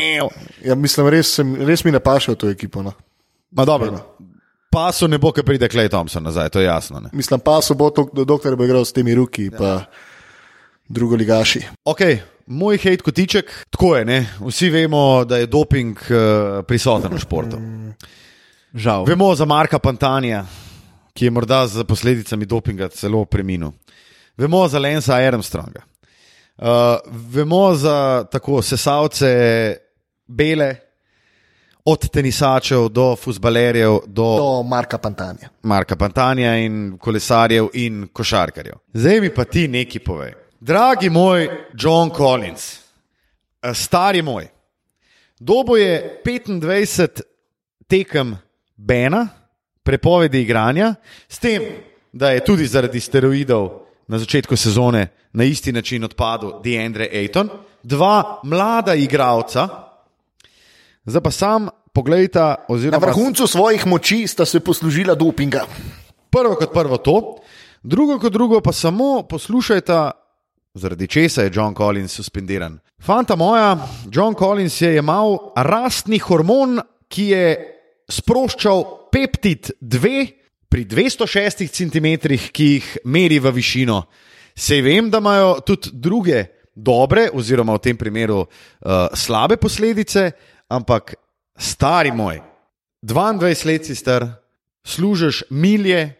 [0.64, 2.84] Ja, mislim, res, sem, res mi ne paše v to ekipo.
[2.86, 2.94] No.
[3.52, 3.98] Ma dobro.
[4.72, 7.02] Pasu ne bo, ker pride Klej Thompson nazaj, to je jasno.
[7.04, 7.10] Ne?
[7.14, 9.82] Mislim, pa so bo to, dokler bo igral s temi ruki, pa
[10.88, 11.66] drugo ligaši.
[11.88, 14.06] Okay, moj hate kotiček, tako je.
[14.06, 14.20] Ne?
[14.40, 17.60] Vsi vemo, da je doping uh, prisoten v športu.
[18.74, 19.06] Žal.
[19.06, 20.46] Vemo za Marka Pantanja,
[21.14, 23.74] ki je morda z posledicami dopinga celo preminil.
[24.40, 25.84] Vemo za Lensa Armstronga.
[26.62, 26.68] Uh,
[27.12, 29.28] vemo za tako sesalce
[30.28, 30.76] bele,
[31.86, 35.50] od tenisačev do futbalerjev, do, do Marka Pantanja.
[35.64, 38.76] Marka Pantanja in kolesarjev in košarkarjev.
[38.94, 40.34] Zdaj mi pa ti nekaj povej.
[40.60, 42.80] Dragi moj John Collins,
[43.62, 44.48] eh, stari moj,
[45.40, 47.22] dobo je 25
[47.88, 48.38] tekem
[48.76, 49.28] Bena,
[49.84, 50.96] prepovedi igranja,
[51.30, 51.64] s tem,
[52.14, 53.70] da je tudi zaradi steroidov
[54.08, 57.50] na začetku sezone na isti način odpadel Deandre Ayton,
[57.84, 59.91] dva mlada igralca,
[61.06, 65.66] zdaj pa sam pogledajte, Na oziroma vrhuncu svojih moči sta se poslužila dopinga.
[66.30, 67.38] Prvo kot prvo to,
[67.84, 70.22] drugo kot drugo pa samo poslušajte
[70.74, 72.80] zaradi česa je John Collins suspendiran.
[73.00, 76.80] Fanta moja, John Collins je imel rastni hormon,
[77.12, 77.46] ki je
[78.12, 80.24] sproščal peptid 2
[80.72, 82.08] pri 206 cm,
[82.56, 84.04] ki jih meri v višino.
[84.56, 90.32] Sej vem, da imajo tudi druge dobre, oziroma v tem primeru uh, slabe posledice,
[90.72, 91.16] ampak
[91.60, 92.40] stari moj,
[93.04, 94.28] 22 let si star,
[94.84, 96.16] služiš milje,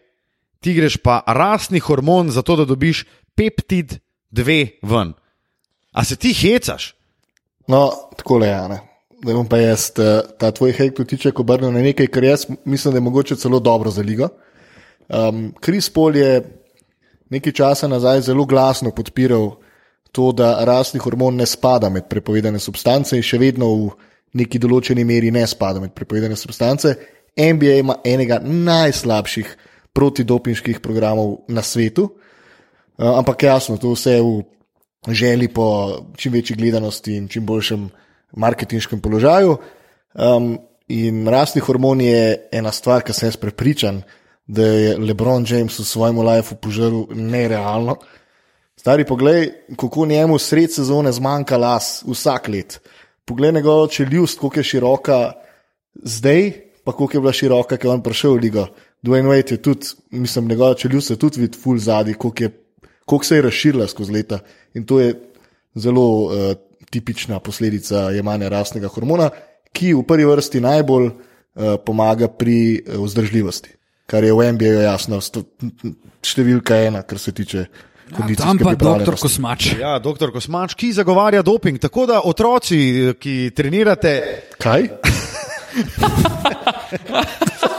[0.60, 3.98] ti greš pa rastni hormon, zato da dobiš peptid
[4.32, 5.14] 2 ven.
[5.92, 6.94] A se ti hecaš?
[7.68, 8.52] No, tako le.
[8.68, 8.80] Ne.
[9.22, 12.46] Da bom pa jaz ta, ta tvoj hejk tiče, ko obrnem na nekaj, kar jaz
[12.64, 14.28] mislim, da je mogoče celo dobro za ligo.
[15.08, 16.40] Um, Kris Pol je
[17.30, 19.52] nekaj časa nazaj zelo glasno podpiral
[20.12, 23.92] to, da rastni hormon ne spada med prepovedane substance in še vedno v
[24.34, 26.94] neki določeni meri ne spada med prepovedane substance.
[27.36, 29.56] NBA ima enega najslabših
[29.92, 34.42] protidopinških programov na svetu, uh, ampak jasno, to vse v
[35.08, 35.66] želji po
[36.16, 37.88] čim večji gledanosti in čim boljšem
[38.36, 39.56] marketinškem položaju.
[40.14, 44.02] Um, in rastni hormon je ena stvar, ki sem jaz prepričan,
[44.46, 47.96] da je Lebron James v svojem lifeu požrl nerealno.
[48.76, 52.80] Stari pogled, kako njemu sred sezone zmanjka las vsak let.
[53.24, 55.32] Poglej njegovo čeljust, koliko je široka
[55.94, 56.52] zdaj,
[56.84, 58.66] pa koliko je bila široka, ker je on prišel v ligo.
[59.02, 62.54] Dwayne Wade je tudi, mislim, njegova čeljust je tudi vid full zadnji, koliko,
[63.06, 64.38] koliko se je razširila skozi leta.
[64.74, 65.14] In to je
[65.74, 66.32] zelo uh,
[66.90, 69.30] tipična posledica jemanja rastnega hormona,
[69.72, 71.14] ki v prvi vrsti najbolj uh,
[71.86, 73.70] pomaga pri uh, vzdržljivosti,
[74.06, 75.20] kar je v MBA jasno,
[76.22, 77.66] številka ena, kar se tiče.
[78.12, 79.72] Ja, tam pa doktor Kosmač.
[79.80, 81.80] Ja, doktor Kosmač, ki zagovarja doping.
[81.80, 84.14] Tako da otroci, ki trenirate.
[84.60, 84.88] Kaj?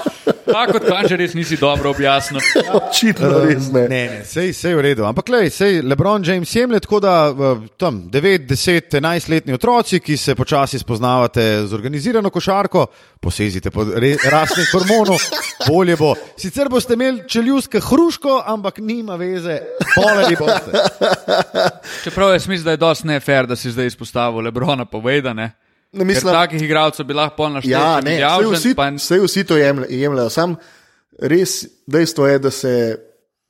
[0.45, 2.41] Tako kot kaže, res nisi dobro objasnil.
[2.73, 3.85] Očitno res ne.
[3.89, 5.05] Ne, ne, sej, sej v redu.
[5.07, 7.13] Ampak, lej, sej Lebron James jemlje tako, da
[7.79, 12.85] tam 9, 10, 11 letni otroci, ki se počasi spoznavate z organizirano košarko,
[13.21, 13.85] posezite po
[14.31, 15.23] rasnih hormonov,
[15.67, 16.13] bolje bo.
[16.37, 19.59] Sicer boste imeli čeljuske hruško, ampak nima veze,
[19.95, 20.71] polari boste.
[22.03, 25.43] Čeprav jaz mislim, da je dosti nefer, da si zdaj izpostavil Lebrona povedane.
[25.43, 25.62] Ne,
[25.93, 27.71] mislim, Ker takih igralcev bi lahko naštel.
[27.71, 28.89] Ja, ne, vse vsi, pa...
[29.23, 30.29] vsi to jemljajo.
[30.33, 30.55] Sam
[31.19, 32.73] res dejstvo je, da se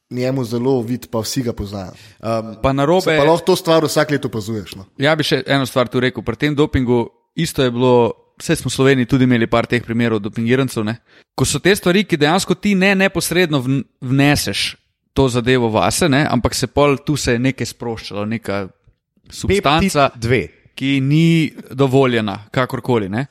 [0.09, 1.91] njemu zelo vidi, pa vsi ga poznajo.
[2.19, 3.17] Um, pa na robe.
[3.17, 4.75] Pa lahko to stvar vsak let opazuješ.
[4.75, 4.85] No.
[4.97, 6.23] Ja, bi še eno stvar tu rekel.
[6.23, 7.95] Pri tem dopingu isto je bilo.
[8.41, 10.81] Vse smo v Sloveniji tudi imeli par teh primerov dopingirancev.
[10.83, 10.95] Ne?
[11.37, 13.59] Ko so te stvari, ki dejansko ti ne neposredno
[14.01, 14.73] vneseš
[15.13, 16.23] to zadevo vase, ne?
[16.25, 18.65] ampak se pol tu se je nekaj sproščalo, neka
[19.29, 20.09] substanca.
[20.17, 23.09] Dve ki ni dovoljena, kakorkoli.
[23.09, 23.25] Ne?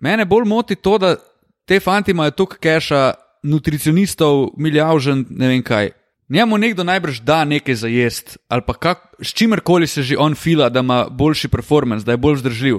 [0.00, 1.16] Mene bolj moti to, da
[1.64, 3.02] te fanti imajo tukaj keša,
[3.42, 5.90] nutricionistov, milijavžen, ne vem kaj.
[6.28, 10.34] Njemu nekdo najbrž da nekaj za jesti, ali pa kak, s čimerkoli se že on
[10.34, 12.78] fila, da ima boljši performance, da je bolj vzdržljiv.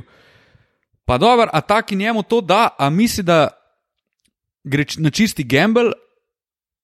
[1.05, 3.49] Pa dobro, a taki njemu to da, a misli, da
[4.63, 5.91] gre na čisti gamble,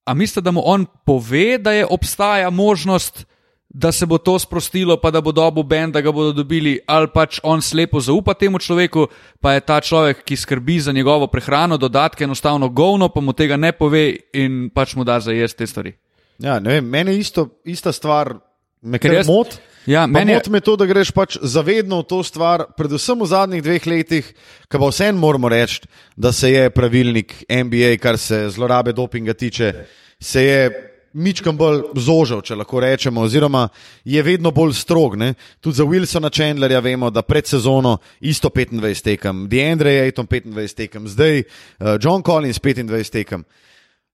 [0.05, 3.25] a misli, da mu on pove, da je obstaja možnost,
[3.69, 7.07] da se bo to sprostilo, pa da bo dobil bend, da ga bodo dobili, ali
[7.13, 9.07] pač on slepo zaupa temu človeku,
[9.41, 13.57] pa je ta človek, ki skrbi za njegovo prehrano, dodatke enostavno govno, pa mu tega
[13.57, 15.93] ne pove in pač mu da za jesti te stvari.
[16.39, 18.33] Ja, ne vem, meni je isto, ista stvar,
[18.81, 19.61] me kar jaz moti.
[19.85, 23.87] Ja, meni je to, da greš pač zavedno v to stvar, predvsem v zadnjih dveh
[23.87, 24.33] letih,
[24.69, 25.85] ki pa vseeno moramo reči,
[26.17, 29.73] da se je pravilnik NBA, kar se zlorabe dopinga tiče,
[30.19, 33.67] se je Mičkam bolj zožil, če lahko rečemo, oziroma
[34.05, 35.15] je vedno bolj strog.
[35.17, 35.33] Ne?
[35.59, 41.07] Tudi za Wilsona Chandlerja vemo, da pred sezono isto 25 tekem, Deandre tam 25 tekem,
[41.07, 43.43] zdaj uh, John Collins 25 tekem.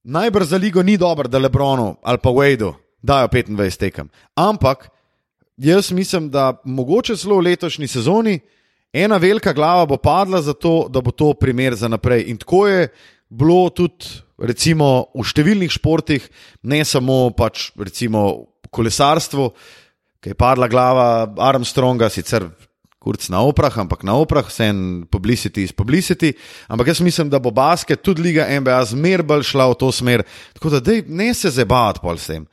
[0.03, 4.10] Najbrž za ligo ni dobro, da Lebronu ali pa Wadeu dajo 25 tekem.
[4.36, 4.89] Ampak
[5.58, 8.39] jaz mislim, da mogoče celo v letošnji sezoni
[8.93, 12.23] ena velika glava bo padla za to, da bo to primer za naprej.
[12.27, 12.88] In tako je
[13.29, 14.05] bilo tudi
[14.41, 16.23] recimo v številnih športih,
[16.67, 19.49] ne samo pač recimo v kolesarstvu,
[20.19, 21.07] ki je padla glava
[21.47, 22.49] Armstronga, sicer
[23.05, 26.33] kurc na oprah, ampak na oprah, vse en publicity iz publicity.
[26.73, 30.25] Ampak jaz mislim, da bo basket, tudi Liga NBA, zmer bolj šla v to smer.
[30.57, 32.47] Tako da dej, ne se zabavati pol s tem.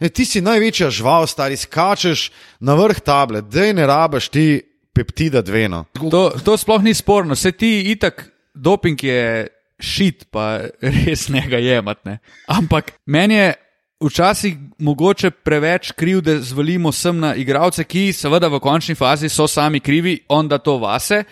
[0.00, 2.30] Ne, ti si največja žval, stari skačeš
[2.64, 4.62] na vrh table, dej ne rabaš ti
[4.96, 5.84] peptida dveno.
[5.92, 8.24] To, to sploh ni sporno, se ti itak
[8.54, 9.46] doping je
[9.80, 10.58] šit, pa
[11.04, 12.18] res ne ga jemati.
[12.46, 13.54] Ampak meni je
[14.00, 19.46] včasih mogoče preveč kriv, da zvolimo sem na igralce, ki seveda v končni fazi so
[19.46, 21.24] sami krivi, on da to vase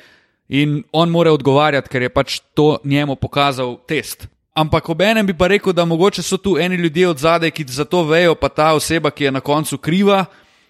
[0.49, 4.29] in on more odgovarjati, ker je pač to njemu pokazal test.
[4.57, 7.65] Ampak ob enem bi pa rekel, da mogoče so tu eni ljudje od zadaj, ki
[7.69, 10.25] za to vejo, pa ta oseba, ki je na koncu kriva,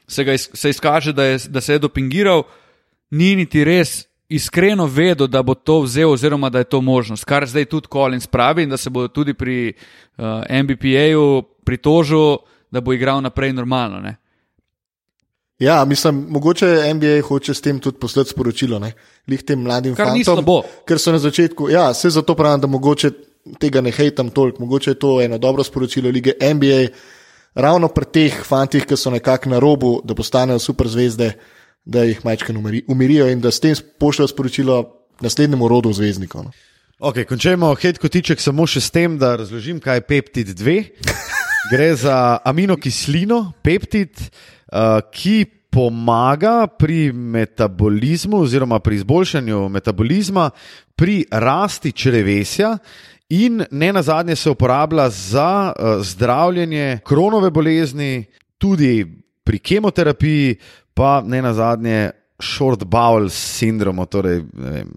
[0.09, 2.43] se, iz- se izkaže, da, je, da se je dopingiral,
[3.11, 7.25] ni niti res iskreno vedel, da bo to vzel, oziroma da je to možnost.
[7.25, 10.25] Kar zdaj tudi Collins pravi, in da se bo tudi pri uh,
[10.63, 12.37] MBPA-ju pritožil,
[12.71, 14.01] da bo igral naprej normalno.
[14.01, 14.17] Ne?
[15.59, 18.93] Ja, mislim, mogoče NBA hoče s tem tudi poslati sporočilo, ne?
[19.29, 20.45] lih tem mladim fantom.
[20.87, 23.11] Ker so na začetku, ja, vse zato pravim, da mogoče
[23.61, 26.87] tega ne hejtam toliko, mogoče je to eno dobro sporočilo lige NBA,
[27.55, 31.33] ravno pri teh fantih, ki so nekako na robu, da postanejo superzvezde,
[31.87, 36.45] da jih majčkano umiri- umirijo in da s tem pošljajo sporočilo naslednjemu rodu zvezdnikov.
[36.45, 36.51] No.
[36.99, 40.77] Okay, končajmo hit kotiček samo še s tem, da razložim, kaj je peptid 2.
[41.71, 50.49] Gre za aminokislino, peptid, uh, ki pomaga pri metabolizmu oziroma pri izboljšanju metabolizma,
[50.97, 52.79] pri rasti črevesja.
[53.29, 58.25] In ne na zadnje se uporablja za uh, zdravljenje kronove bolezni,
[58.59, 59.05] tudi
[59.45, 60.57] pri kemoterapiji,
[60.97, 64.89] pa ne na zadnje short bowel sindromu, torej ne vem,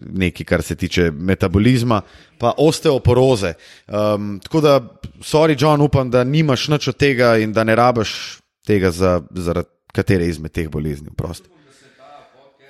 [0.00, 2.00] nekaj, kar se tiče metabolizma,
[2.38, 3.54] pa osteoporoze.
[3.88, 4.74] Um, tako da,
[5.24, 9.68] sorry, John, upam, da nimaš nič od tega in da ne rabiš tega za, zaradi
[9.92, 11.08] katere izmed teh bolezni.
[11.16, 11.48] Prosti.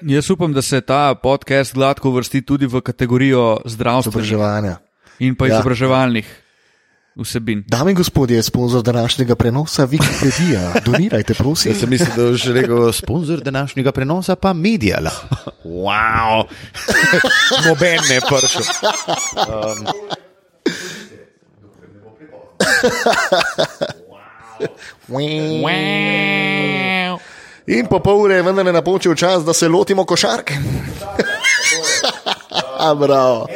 [0.06, 4.76] Jaz upam, da se ta podcast gladko vrsti tudi v kategorijo Izobraževanja.
[5.18, 5.54] in pa Ja.
[5.58, 6.26] izobraževalnih
[7.16, 7.64] vsebin.
[7.66, 10.72] Dame in gospodje, sponzor današnjega prenosa Wikipedija.
[10.86, 11.72] Donirajte, prosim.
[11.72, 15.10] Jaz sem mislil, da boš rekel, sponzor današnjega prenosa pa Mediala.
[15.66, 16.44] Wow.
[17.66, 18.64] Noben ne pršil.
[27.66, 30.54] In po pol ure je vendar napočil čas, da se lotimo košarke.
[32.96, 33.46] Bravo.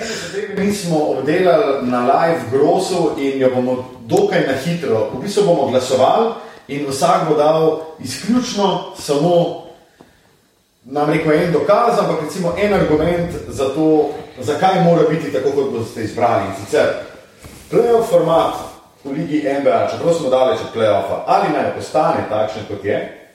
[0.57, 5.11] Mi smo obdelali na live grosu in jo bomo dokaj na hitro.
[5.15, 6.31] V bistvu bomo glasovali
[6.69, 9.63] in vsak bo dal izključno samo,
[10.85, 14.11] nam rekel, en dokaz, ampak recimo en argument za to,
[14.41, 16.45] zakaj mora biti tako, kot boste izbrali.
[16.47, 16.87] In sicer
[17.71, 18.55] playoff format
[19.05, 23.31] v Ligi NBA, čeprav smo daleč od playoffa, ali naj ostane takšen, kot je,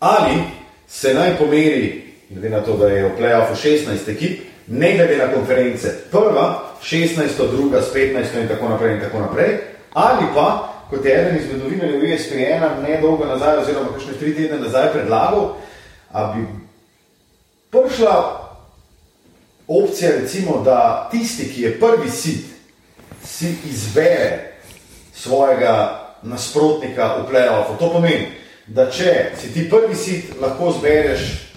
[0.00, 0.42] ali
[0.88, 5.32] se naj pomeri, glede na to, da je v playoffu 16 ekip, ne glede na
[5.34, 9.58] konference, prva, 16, druga, s 15 in tako naprej, in tako naprej,
[9.92, 14.58] ali pa, kot je eden izmed novinarjev ESPN ne dolgo nazaj, oziroma kakšne tri tedne
[14.58, 15.56] nazaj predlagal,
[16.12, 16.46] da bi
[17.70, 18.16] prišla
[19.68, 22.46] opcija, recimo, da tisti, ki je prvi sit,
[23.24, 24.54] si izbere
[25.14, 27.78] svojega nasprotnika v playoffu.
[27.78, 28.26] To pomeni,
[28.66, 31.49] da če si ti prvi sit, lahko zbereš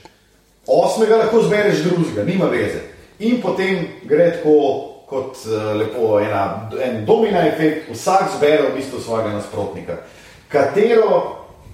[0.67, 2.81] osmega, lahko zbereš drugega, nima veze.
[3.19, 4.57] In potem gre tako
[5.09, 9.97] kot uh, lepo ena, en domina efekt, vsak zbere v bistvu svojega nasprotnika.
[10.49, 11.21] Katero,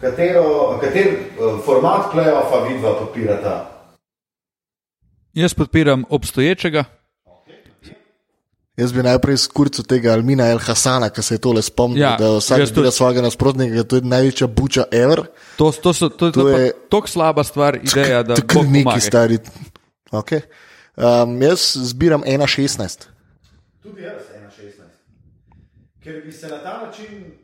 [0.02, 3.58] katero, kater uh, format playoffa vidva podpirata?
[5.34, 6.84] Jaz podpiram obstoječega.
[8.80, 12.30] Jaz bi najprej skurcu tega Almina El Hasana, ki se je tole spomnil, Ja, da
[12.34, 12.76] vsak jaz tudi.
[12.78, 15.26] zbira svojega nasprotnika, to je največja buča ever.
[15.58, 18.84] To, to, so, to, to, To je je- tako slaba stvar, ideja, da Bog neki
[18.84, 19.02] pomaga.
[19.02, 19.38] stari.
[20.12, 20.42] Okay.
[20.96, 23.08] Um, jaz zbiram 1,16.
[23.84, 24.88] Tudi jaz, 1,16.
[26.00, 27.36] Ker bi se na ta način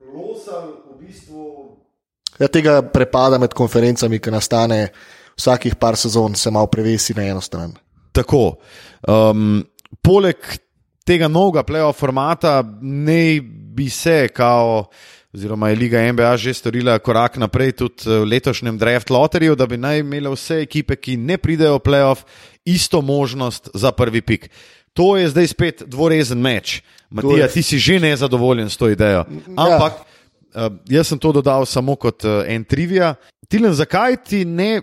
[0.00, 1.74] losal v bistvu
[2.38, 4.88] Ja, tega prepada med konferencami, ki nastane
[5.34, 7.72] vsakih par sezon, se malo prevesi na eno stran.
[8.12, 8.56] Tako.
[9.02, 9.64] Um,
[10.02, 10.36] poleg
[11.08, 14.88] tega novega playoff formata, ne bi se, kao,
[15.34, 19.80] oziroma je Liga NBA že storila korak naprej tudi v letošnjem draft loteriju, da bi
[19.80, 22.24] naj imele vse ekipe, ki ne pridejo v playoff,
[22.64, 24.50] isto možnost za prvi pik.
[24.92, 26.82] To je zdaj spet dvorezen meč.
[27.10, 29.24] Matija, ti si že nezadovoljen s to idejo.
[29.56, 33.14] Ampak uh, jaz sem to dodal samo kot uh, en trivia.
[33.48, 34.82] Tilen, zakaj ti ne,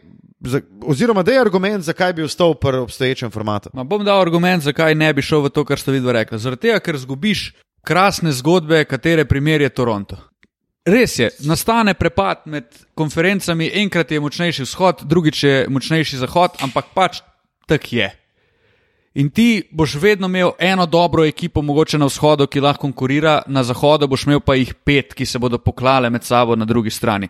[0.85, 3.69] oziroma da je argument, zakaj bi ostal pri obstoječem formatu?
[3.73, 6.37] Ma bom dal argument, zakaj ne bi šel v to, kar ste vidva rekla.
[6.37, 7.53] Zaradi tega, ker zgubiš
[7.85, 10.17] krasne zgodbe, katere primer je Toronto.
[10.85, 16.93] Res je, nastane prepad med konferencami, enkrat je močnejši vzhod, drugič je močnejši zahod, ampak
[16.93, 17.23] pač
[17.65, 18.11] tak je.
[19.15, 23.63] In ti boš vedno imel eno dobro ekipo, mogoče na vzhodu, ki lahko konkurira, na
[23.63, 27.29] zahodu boš imel pa jih pet, ki se bodo poklale med sabo na drugi strani.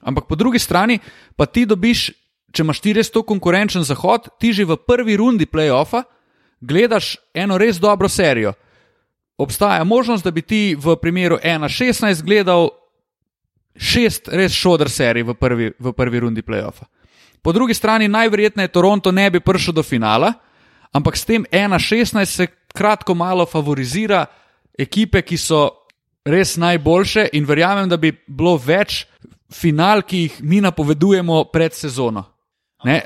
[0.00, 0.98] Ampak po drugi strani
[1.36, 2.10] pa ti dobiš,
[2.56, 6.06] če imaš ti res to konkurenčen zahod, ti že v prvi rundi playoffa
[6.64, 8.54] gledaš eno res dobro serijo.
[9.36, 12.70] Obstaja možnost, da bi ti v primeru 1-16 gledal
[13.76, 16.88] šest res šodr serij v prvi, v prvi rundi playoffa.
[17.44, 20.32] Po drugi strani najverjetneje Toronto ne bi prišel do finala,
[20.96, 24.24] ampak s tem 1-16 se kratko malo favorizira
[24.78, 25.84] ekipe, ki so
[26.24, 29.04] res najboljše in verjamem, da bi bilo več
[29.52, 32.24] final, ki jih mi napovedujemo pred sezono.
[32.86, 33.00] Ne?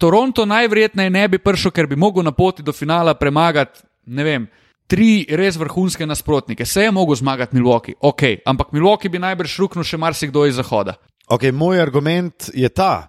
[0.00, 4.46] Toronto najverjetneje ne bi prišel, ker bi mogel na poti do finala premagati, ne vem,
[4.88, 6.66] tri res vrhunske nasprotnike.
[6.66, 10.96] Se je mogel zmagati Milwaukee, ok, ampak Milwaukee bi najbrž ruknil še marsikdo iz zahoda.
[11.28, 13.08] Okay, moj argument je ta.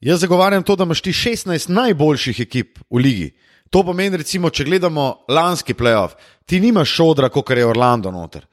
[0.00, 3.28] Jaz zagovarjam to, da imaš ti 16 najboljših ekip v ligi.
[3.70, 8.46] To pomeni, recimo, če gledamo lanski playoff, ti nimaš šodra, kot je Orlando noter.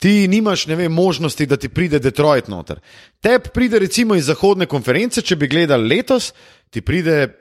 [0.00, 2.78] Ti nimaš vem, možnosti, da ti pride Detroit noter.
[3.20, 6.30] Tep pride recimo iz zahodne konference, če bi gledali letos,
[6.70, 7.32] ti pride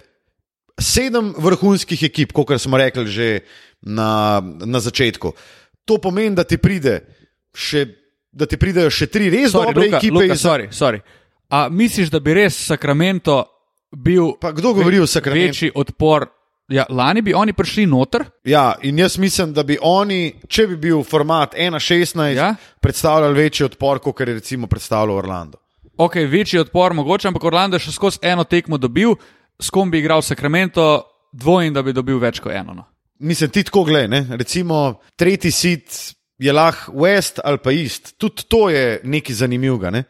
[0.79, 3.29] sedem vrhunskih ekip, kot smo rekli že
[3.81, 5.33] na, na začetku.
[5.85, 7.01] To pomeni, da ti, pride
[7.55, 7.85] še,
[8.31, 10.13] da ti pridejo še tri res sorry, dobre Luka, ekipe.
[10.13, 10.41] Luka, iz...
[10.41, 11.01] sorry, sorry.
[11.49, 13.41] A misliš, da bi res Sacramento
[13.89, 15.55] bil pa kdo govori o Sacramento?
[15.55, 16.27] večji odpor?
[16.69, 18.27] Ja, lani bi oni prišli noter.
[18.45, 22.51] Ja, in jaz mislim, da bi oni, če bi bil format 1-16, ja?
[22.77, 25.57] predstavljali večji odpor, kot je recimo predstavljal Orlando.
[25.99, 29.17] Ok, večji odpor mogoče, ampak Orlando je še skozi eno tekmo dobil,
[29.59, 30.85] s kom bi igral Sacramento,
[31.35, 32.71] dvojni, da bi dobil več kot eno.
[32.77, 32.85] No.
[33.19, 35.97] Mislim, ti tako gledaj, recimo tretji sit
[36.39, 38.13] je lahko West ali pa East.
[38.15, 39.91] Tudi to je nekaj zanimivega.
[39.91, 40.05] Ne?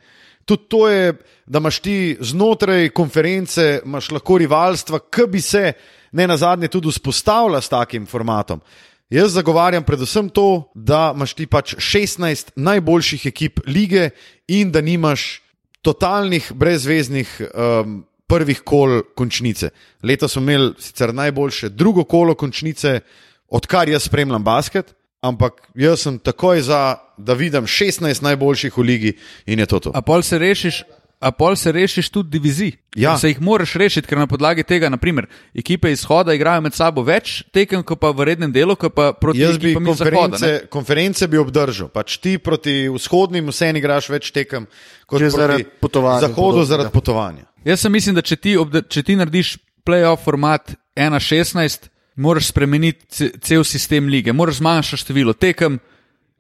[0.46, 1.18] Tudi to je,
[1.50, 5.74] da imaš ti znotraj konference, imaš lahko rivalstva, ki bi se
[6.14, 8.62] ne na zadnje tudi vzpostavila s takim formatom.
[9.10, 14.12] Jaz zagovarjam predvsem to, da imaš ti pač 16 najboljših ekip lige
[14.46, 15.40] in da nimaš
[15.82, 19.70] totalnih brezveznih um, prvih kol končnice.
[20.04, 23.00] Letos smo imeli sicer najboljše drugo kolo končnice,
[23.48, 29.14] odkar jaz spremljam basket, ampak jaz sem takoj za, da vidim 16 najboljših v ligi
[29.46, 29.92] in je to to.
[29.96, 30.84] A pol se rešiš?
[31.20, 32.72] A pol se rešiš tudi divizij.
[32.96, 33.18] Ja.
[33.18, 37.42] Se jih moraš rešiti, ker na podlagi tega, naprimer, ekipe izhoda igrajo med sabo več
[37.52, 41.42] tekem, kot pa v rednem delu, kot pa proti Jaz bi konference, zahoda, konference bi
[41.42, 41.92] obdržal.
[41.92, 44.70] Pač ti proti vzhodnim vse en igraš več tekem,
[45.06, 46.30] kot Že zaradi potovanja.
[46.30, 47.44] Zahodu zaradi potovanja.
[47.68, 48.56] Jaz sem mislim, da če ti,
[48.88, 55.82] če ti narediš playoff format 1-16, moraš spremeniti cel sistem lige, moraš zmanjšati število tekem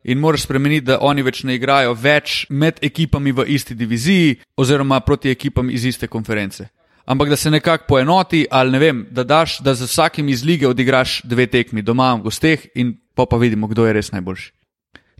[0.03, 4.99] in moraš spremeniti, da oni več ne igrajo več med ekipami v isti diviziji oziroma
[4.99, 6.67] proti ekipam iz iste konference.
[7.09, 10.67] Ampak da se nekako poenoti, ali ne vem, da daš, da za vsakim iz lige
[10.67, 14.51] odigraš dve tekmi doma v gosteh in pa pa vidimo, kdo je res najboljši.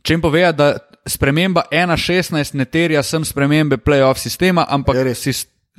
[0.05, 0.67] Če jim povejo, da
[1.09, 5.01] sprememba 1.16 ne terja sem spremembe playoff sistema, ampak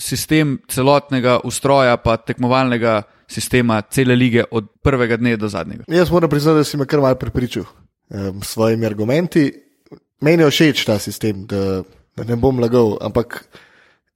[0.00, 5.84] sistem celotnega ustroja, pa tekmovalnega sistema cele lige od prvega dne do zadnjega.
[5.88, 7.64] Jaz moram priznati, da si me kar mal prepričal
[8.11, 9.53] um, svojimi argumenti.
[10.20, 11.83] Meni je všeč ta sistem, da,
[12.16, 13.44] da ne bom lagal, ampak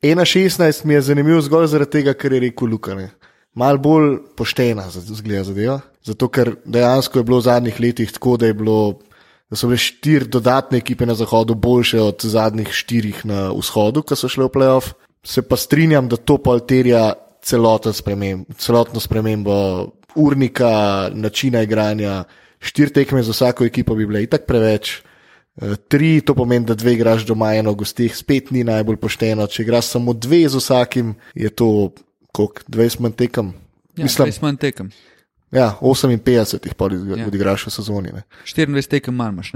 [0.04, 2.94] 1.16 mi je zanimiv zgolj zaradi tega, ker je rekel Luka.
[2.94, 3.08] Ne.
[3.56, 5.78] Mal bolj poštena zgleda zadeva.
[6.04, 8.98] Zato, ker dejansko je bilo v zadnjih letih tako, da, bilo,
[9.48, 14.18] da so bile štiri dodatne ekipe na zahodu boljše od zadnjih štirih na vzhodu, ki
[14.18, 14.92] so šle v playoff.
[15.24, 19.54] Se pa strinjam, da to pa terja sprememb, celotno spremembo
[20.16, 22.24] urnika, načina igranja.
[22.64, 25.02] Štiri tekme za vsako ekipo bi bile itak preveč.
[25.62, 29.46] Eh, tri, to pomeni, da dve igraš doma, eno gostih, spet ni najbolj pošteno.
[29.46, 31.92] Če igraš samo dve z vsakim, je to
[32.32, 33.52] koliko, 20 manj tekem.
[33.96, 34.90] Ja, Mislim, 20 manj tekem.
[35.54, 37.26] Ja, 58 jih ja.
[37.26, 38.12] odigraš v sezoni.
[38.12, 38.24] Ne.
[38.42, 39.52] 24 tekem imaš.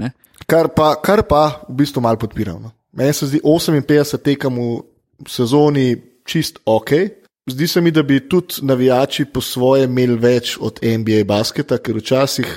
[0.47, 2.61] Kar pa, kar pa v bistvu malo podpiram.
[2.63, 2.71] No.
[2.95, 6.91] Meni se zdi 58 tekem v sezoni čist ok.
[7.49, 11.97] Zdi se mi, da bi tudi navijači po svoje imeli več od NBA basketa, ker
[11.99, 12.47] včasih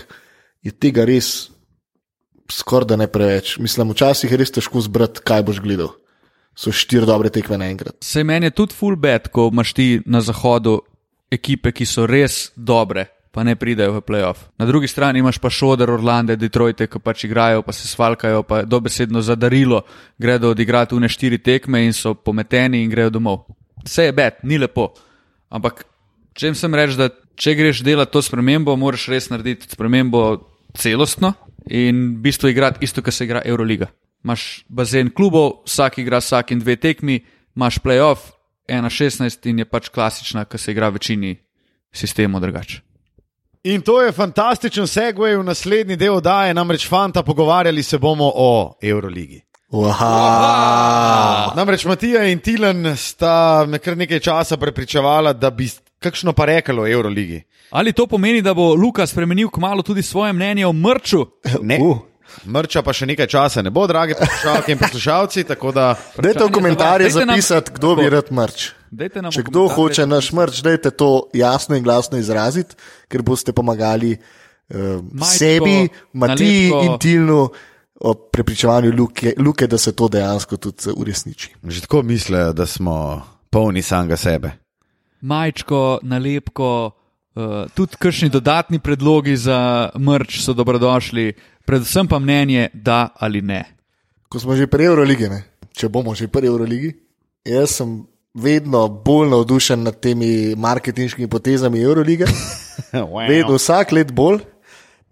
[0.62, 1.52] je tega res
[2.52, 3.56] skoraj da ne preveč.
[3.58, 5.94] Mislim, včasih je res težko zbrati, kaj boš gledal.
[6.56, 7.96] So štiri dobre tekme naenkrat.
[8.04, 10.80] Se meni je tudi full bed, ko imaš ti na zahodu
[11.32, 14.50] ekipe, ki so res dobre, pa ne pridejo v playoff.
[14.60, 18.62] Na drugi strani imaš pa šoder Orlando, Detroit, ki pač igrajo, pa se svalkajo, pa
[18.68, 19.80] dobesedno zadarilo,
[20.20, 23.46] gredo odigrati une štiri tekme in so pometeni in grejo domov.
[23.86, 24.90] Vse je bed, ni lepo.
[25.48, 25.86] Ampak
[26.36, 31.34] če jim sem reči, da če greš delati to spremembo, moraš res narediti spremembo celostno
[31.70, 33.86] in v bistvu igrati isto, kar se igra Euroliga.
[34.24, 37.20] Imáš bazen klubov, vsak igra vsak in dve tekmi,
[37.56, 38.32] imaš playoff
[38.68, 41.36] 1-16 in je pač klasična, kar se igra v večini
[41.92, 42.80] sistemov drugače.
[43.64, 48.78] In to je fantastičen segway v naslednji del oddaje, namreč fanta, pogovarjali se bomo o
[48.82, 49.42] Euroligi.
[49.72, 51.54] Wow.
[51.56, 55.68] Namreč Matija in Tilan sta me kar nekaj časa prepričevala, da bi
[56.02, 57.42] kakšno pa reklo o Euroligi.
[57.72, 61.26] Ali to pomeni, da bo Luka spremenil kmalo tudi svoje mnenje o mrču?
[61.62, 61.78] Ne.
[61.80, 61.98] Uh.
[62.46, 65.42] Mrča pa še nekaj časa ne bo, dragi poslušalci in poslušalci.
[65.44, 68.70] Dajte v komentarje zapisati, kdo bi rad mrč.
[69.36, 72.76] Če kdo hoče naš mrč, dajte to jasno in glasno izraziti,
[73.12, 77.42] ker boste pomagali uh, sebi, Matiji in Tilnu
[78.00, 81.52] o prepričevanju Luke, Luke, da se to dejansko tudi uresniči.
[81.68, 82.96] Že tako mislijo, da smo
[83.52, 84.56] polni samega sebe.
[85.20, 86.72] Majčko, nalepko,
[87.34, 91.32] uh, tudi kršni dodatni predlogi za mrč so dobrodošli,
[91.64, 93.64] predvsem pa mnenje, da ali ne.
[94.28, 95.42] Ko smo že pri Euroligi, ne?
[95.72, 96.92] če bomo že pri Euroligi,
[97.48, 98.02] jaz sem
[98.34, 102.24] vedno bolj navdušen nad temi marketinškimi potezami Eurolige.
[102.92, 103.28] wow.
[103.28, 104.40] Vedno, vsak let bolj.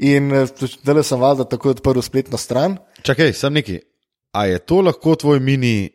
[0.01, 2.79] In zdaj sem valjda tako odprl spletno stran.
[3.05, 3.81] Čakaj, sem neki.
[4.33, 5.91] A je to lahko tvoj mini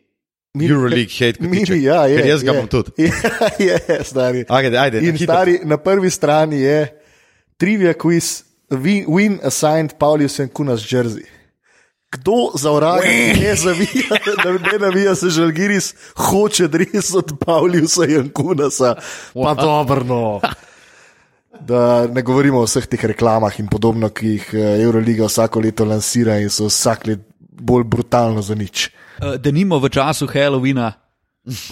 [0.64, 1.82] Euroleague hate Mini, kotiček?
[1.82, 2.58] ja, je, Ker jaz ga je.
[2.60, 2.90] bom tudi.
[3.66, 4.44] Ja, je, stari.
[4.48, 5.24] Ajde, ajde, In hitro.
[5.34, 6.78] stari, na prvi strani je
[7.56, 11.24] trivia quiz, win, win assigned Paulius and Kunas jersey.
[12.12, 13.02] Kdo za urad
[13.40, 18.94] ne zavija, da ne navija se žalgiris, hoče dres od Pauliusa in Kunasa.
[19.34, 20.40] Pa dobro, no.
[21.60, 25.84] Da ne govorimo o vseh teh reklamah in podobno, ki jih eh, Euroliga vsako leto
[25.84, 28.90] lansira in so vsak let bolj brutalno za nič.
[29.16, 30.92] Uh, da nimo v času Halloweena,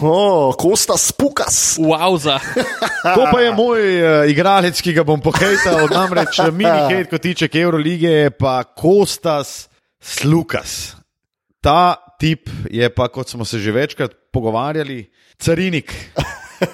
[0.01, 1.79] O, Kosta Spukas.
[1.79, 2.39] wauza.
[3.15, 7.53] To pa je moj uh, igralec, ki ga bom pohejtal, namreč eh, mini hate kotiček
[7.61, 9.69] Eurolige je pa Kostas
[10.01, 10.97] Slukas.
[11.61, 15.93] Ta tip je pa, kot smo se že večkrat pogovarjali, carinik.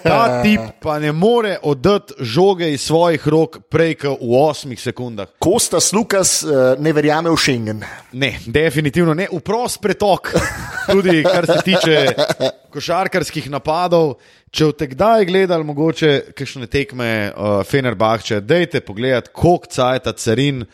[0.03, 5.28] Ta tip pa ne more oddati žoge iz svojih rok prej kot v osmih sekundah.
[5.38, 7.84] Kosta Slukas eh, ne verjame v Schengen.
[8.12, 9.28] Ne, definitivno ne.
[9.32, 10.32] V prost pretok,
[10.91, 11.97] tudi kar se tiče
[12.72, 14.16] košarkarskih napadov.
[14.51, 20.64] Če boste kdaj gledali, mogoče kakšne tekme uh, Fenerbahče, dejte pogledati, koliko caj ta carin,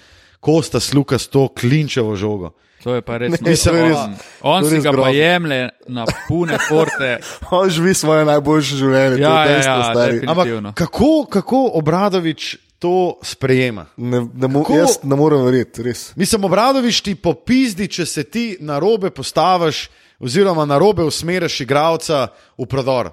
[0.41, 2.55] kosta sluka s to klinčevo žogo.
[2.87, 3.33] To je pa res.
[3.33, 4.13] Ne, Mislim, je res- on,
[4.47, 5.13] on si res ga pa grozno.
[5.13, 7.09] jemlje na pune porte.
[7.51, 10.21] On živi svoje najboljše življenje, Ja, to je ja, dejstvo, ja, stari.
[10.25, 12.45] Ampak kako, kako Obradovič
[12.79, 13.87] to sprejema?
[13.97, 16.13] Ne, ne mo, Kako- jaz ne morem verjeti, res.
[16.15, 22.29] Mislim, Obradovič ti popizdi, če se ti na robe postaviš, oziroma na robe usmeriš igralca
[22.55, 23.11] v prodor.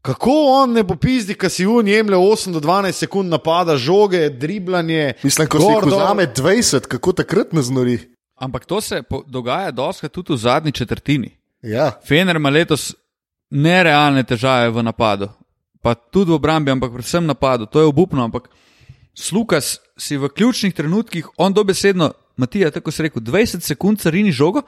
[0.00, 4.30] Kako on ne bo pizdi, ko si un jemlje 8 do 12 sekund napada, žoge,
[4.30, 5.12] driblanje.
[5.22, 6.00] Mislim, ko si gor, dol.
[6.00, 7.98] vzame 20, kako takrat ne znori.
[8.36, 11.30] Ampak to se dogaja doskrat tudi v zadnji četrtini.
[11.62, 12.94] Ja, Fener ima letos
[13.50, 15.28] nerealne težave v napadu,
[15.82, 17.66] pa tudi v obrambi, ampak predvsem v napadu.
[17.66, 18.48] To je obupno, ampak
[19.14, 24.62] Slukas si v ključnih trenutkih, on dobesedno, Matija, tako si rekel, 20 sekund carini žogo.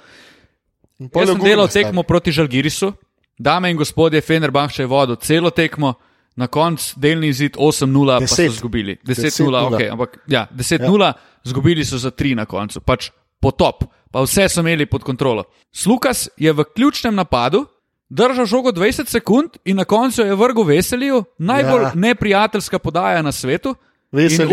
[1.01, 1.85] Jaz sem delal stari.
[1.85, 2.93] tekmo proti Žalgirisu,
[3.39, 5.95] dame in gospodje, Fenerbahče je vodil celo tekmo,
[6.37, 8.97] na koncu delni izid 8-0, pa so izgubili.
[9.07, 9.75] 10-0, 10-0.
[9.75, 11.13] ok, ampak ja, 10-0,
[11.45, 13.11] izgubili so za 3 na koncu, pač
[13.45, 15.45] potop, pa vse so imeli pod kontrolo.
[15.73, 17.67] Slukas je v ključnem napadu
[18.09, 21.89] držal žogo 20 sekund in na koncu je vrgel veselju, najbolj Ja.
[21.89, 21.93] ja.
[21.95, 23.75] neprijateljska podaja na svetu.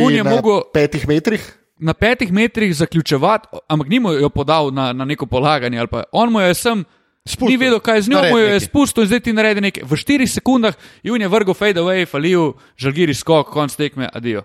[0.06, 1.58] on je na mogel petih metrih.
[1.80, 5.88] na petih metrih zaključevati, ampak ni mu jo podal na, na neko polaganje.
[5.88, 6.86] Pa, on mu je sem.
[7.26, 7.50] Spustil.
[7.54, 9.84] Ni vedel, kaj je z njo, mu je spustil in zdaj ti naredi nekaj.
[9.86, 10.74] V štirih sekundah
[11.06, 14.42] Jun je vrgel fade away, falil, žalgiri skok, konc tekme, adijo.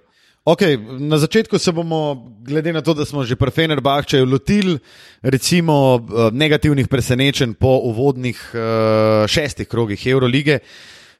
[0.47, 4.79] Okay, na začetku se bomo, glede na to, da smo že pri Fenerbahčeju lotili
[5.23, 10.59] recimo eh, negativnih presenečenj po uvodnih uh, šestih krogih Eurolige.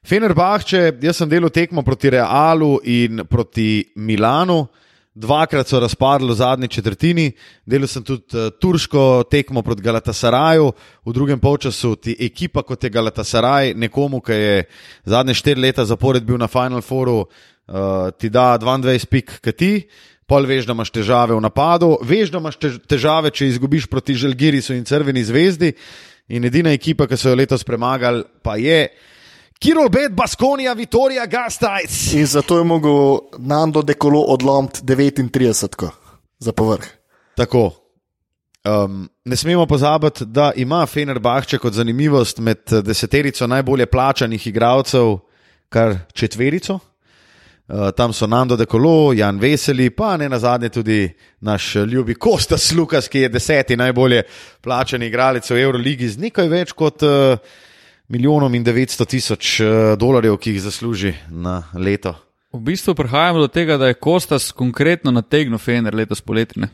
[0.07, 4.67] Fenerbahče, jaz sem delal tekmo proti Realu in proti Milanu.
[5.15, 7.31] Dvakrat so razpadli v zadnji četrtini,
[7.65, 10.71] delal sem tudi uh, turško tekmo proti Galatasaraju,
[11.05, 14.65] v drugem polčasu ti ekipa kot je Galatasaraj, nekomu, ki je
[15.03, 17.25] zadnje štiri leta zapored bil na Final Fouru,
[17.67, 19.71] uh, ti da 22 pik, ki ti,
[20.27, 24.15] pol veš, da imaš težave v napadu, veš, da imaš tež- težave, če izgubiš proti
[24.15, 25.73] Žalgirisu in Crveni zvezdi.
[26.27, 28.89] In edina ekipa, ki so jo letos premagali, pa je
[29.59, 32.13] Kirol Bet, Baskonija, Vitorija, Gastajc.
[32.19, 35.87] In zato je mogel Nando dekolo odlomiti 39
[36.39, 36.85] za povrh.
[37.35, 37.71] Tako.
[38.67, 45.17] Um, ne smemo pozabiti, da ima Fenerbahče kot zanimivost med deseterico najbolje plačanih igralcev,
[45.69, 46.79] kar četverico.
[47.67, 51.09] Uh, tam so Nando De Colo, Jan Veseli, pa ne na zadnje tudi
[51.39, 54.23] naš ljubi Kostas Lukas, ki je deseti najbolje
[54.61, 57.35] plačani igralec v Euroligi z nekaj več kot uh,
[58.07, 59.67] milijonom in 900 tisoč uh,
[59.99, 62.15] dolarjev, ki jih zasluži na leto.
[62.55, 66.71] V bistvu prihajamo do tega, da je Kostas konkretno nategnil Fener letos poletne.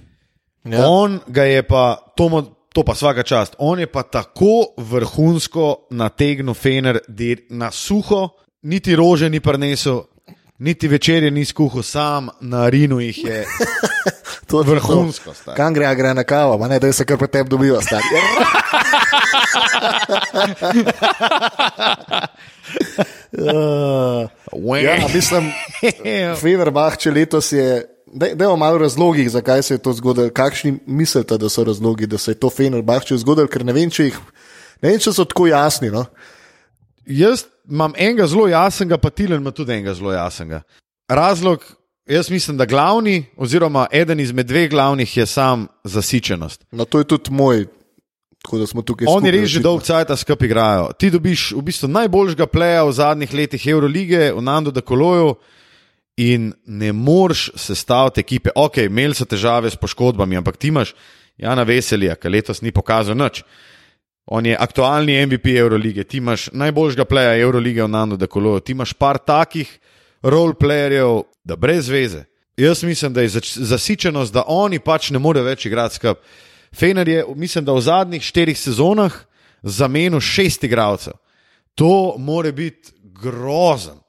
[0.64, 0.86] Ja.
[0.88, 2.30] On ga je pa, to,
[2.74, 7.02] to pa vsaka čast, on je pa tako vrhunsko nategnil fener
[7.50, 8.30] na suho,
[8.62, 10.06] niti rože ni prinesel,
[10.64, 13.46] niti večerje ni skuhal, sam na rinu jih je.
[14.48, 15.58] To je Vrhunsko, stari.
[15.58, 17.80] Kam gre, gre na kavo, ma ne, da se kar pri tebi dobiva.
[23.32, 25.52] Uh, ja, mislim,
[26.42, 30.30] Fenerbahče letos je Dajmo malo razlogih, zakaj se je to zgodilo.
[30.30, 34.04] Kakšni mislite, da so razlogi, da se je to Fenerbahče zgodilo, ker ne vem, če,
[34.04, 34.20] jih,
[34.82, 35.90] ne vem, če so tako jasni.
[35.90, 36.06] No?
[37.06, 40.62] Jaz imam enega zelo jasnega, pa Tilen ima tudi enega zelo jasnega.
[41.10, 41.64] Razlog,
[42.08, 46.66] jaz mislim, da glavni, oziroma eden izmed dveh glavnih, je sam zasičenost.
[46.72, 47.66] No, to je tudi moj.
[49.08, 50.90] Oni res že dolgo časa skupaj igrajo.
[51.00, 55.38] Ti dobiš v bistvu najboljšega pleja v zadnjih letih Eurolige, v Nando de Koloju,
[56.18, 58.50] in ne moreš sestaviti ekipe.
[58.56, 60.94] Ok, imeli so težave s poškodbami, ampak ti imaš
[61.38, 63.44] Jana Veselija, ki letos ni pokazal nič.
[64.26, 68.72] On je aktualni MVP Eurolige, ti imaš najboljšega pleja Eurolige v Nando de Koloju, ti
[68.72, 69.80] imaš par takih
[70.24, 72.24] roleplayerjev, da brez veze.
[72.58, 76.22] Jaz mislim, da je zasičenost, da oni pač ne morejo več igrati skupaj.
[76.74, 79.14] Fener je, mislim, da v zadnjih štirih sezonah
[79.64, 81.14] zamenil šest igralcev.
[81.76, 84.00] To more biti grozen.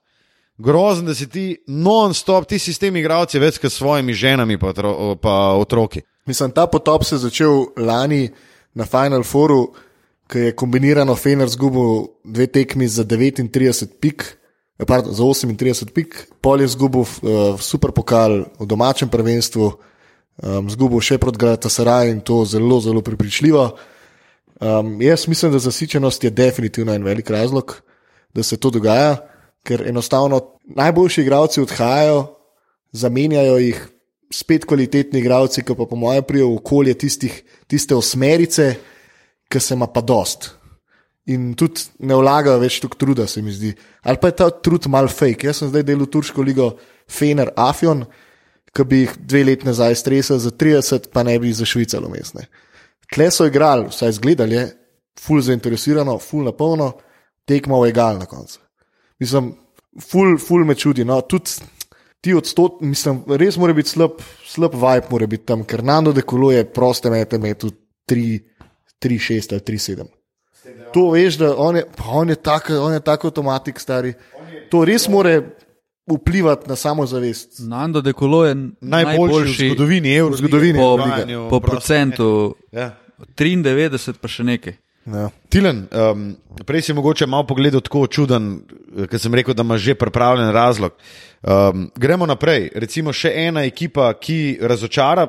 [0.58, 4.58] Grozen, da si ti non-stop, ti si s temi igralci več kot s svojimi ženami
[4.58, 6.04] pa otroki.
[6.26, 8.28] Mislim, ta potop se je začel lani
[8.74, 9.74] na Final Fouru,
[10.29, 14.25] ki je kombinirano Fener zgubil dve tekmi za 39 pik.
[14.79, 19.66] Eh, pardon, za 38 pik, pol je zgubil uh, super pokal v domačem prvenstvu,
[20.43, 23.68] um, zgubil še proti Gratasaraju in to zelo, zelo prepričljivo.
[24.59, 27.77] Um, jaz mislim, da zasičenost je definitivno en velik razlog,
[28.35, 29.22] da se to dogaja,
[29.62, 32.27] ker enostavno najboljši igralci odhajajo,
[32.93, 33.79] zamenjajo jih
[34.35, 37.35] spet kvalitetni igralci, ki pa po mojem prijo v okolje tistih,
[37.70, 38.75] tiste osmerice,
[39.51, 40.51] ki se ima pa dost.
[41.32, 43.72] In tudi ne vlagajo več toliko truda, se mi zdi.
[44.05, 45.49] Ali pa je ta trud mal fake.
[45.49, 46.74] Jaz sem zdaj delal turško ligo
[47.09, 48.05] Fener Afion,
[48.74, 52.49] ki bi jih dve leti nazaj stresel za 30, pa ne bi za Švicalo mestne.
[53.12, 54.64] Tle so igrali, vsaj zgledali,
[55.20, 56.90] ful zainteresirano, ful na polno,
[57.49, 58.59] tekmo je egal na koncu.
[59.20, 59.53] Mislim,
[60.03, 61.05] ful, ful me čudi.
[61.05, 61.62] No, tudi
[62.24, 66.64] ti odstot, mislim, res mora biti slab, slab vibe, mora biti tam, ker Nando dekoluje
[66.72, 67.70] proste mete, metu
[68.11, 68.40] 3,
[69.05, 70.12] 3, 6 ali 3, 7.
[70.94, 74.14] To veš, da on je, on je tako tak avtomatik, stari.
[74.70, 75.42] To res more
[76.07, 77.59] vplivati na samozavest.
[77.59, 80.80] Nando de Colo je najboljši, najboljši v zgodovini Evropske zgodovine.
[81.36, 82.90] Po, po procentu ja.
[83.36, 84.76] 93, pa še nekaj.
[85.05, 85.28] Ja.
[85.52, 86.28] Tilen, um,
[86.64, 88.55] prej si mogoče malo pogledal tako čuden,
[89.11, 90.96] ker sem rekel, da imaš že pripravljen razlog.
[91.42, 92.70] Um, gremo naprej.
[92.74, 95.26] Recimo še ena ekipa, ki razočara,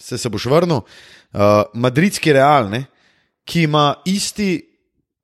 [0.00, 2.86] se, se boš vrnil, uh, Madridski Real, ne,
[3.50, 4.60] ki ima isti,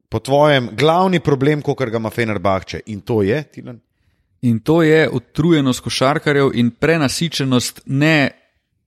[0.08, 2.80] po tvojem, glavni problem, kot ga ima Fenerbahče.
[2.86, 3.80] In to je, Tilen.
[4.42, 8.30] In to je utrujenost košarkarjev in prenasičenost ne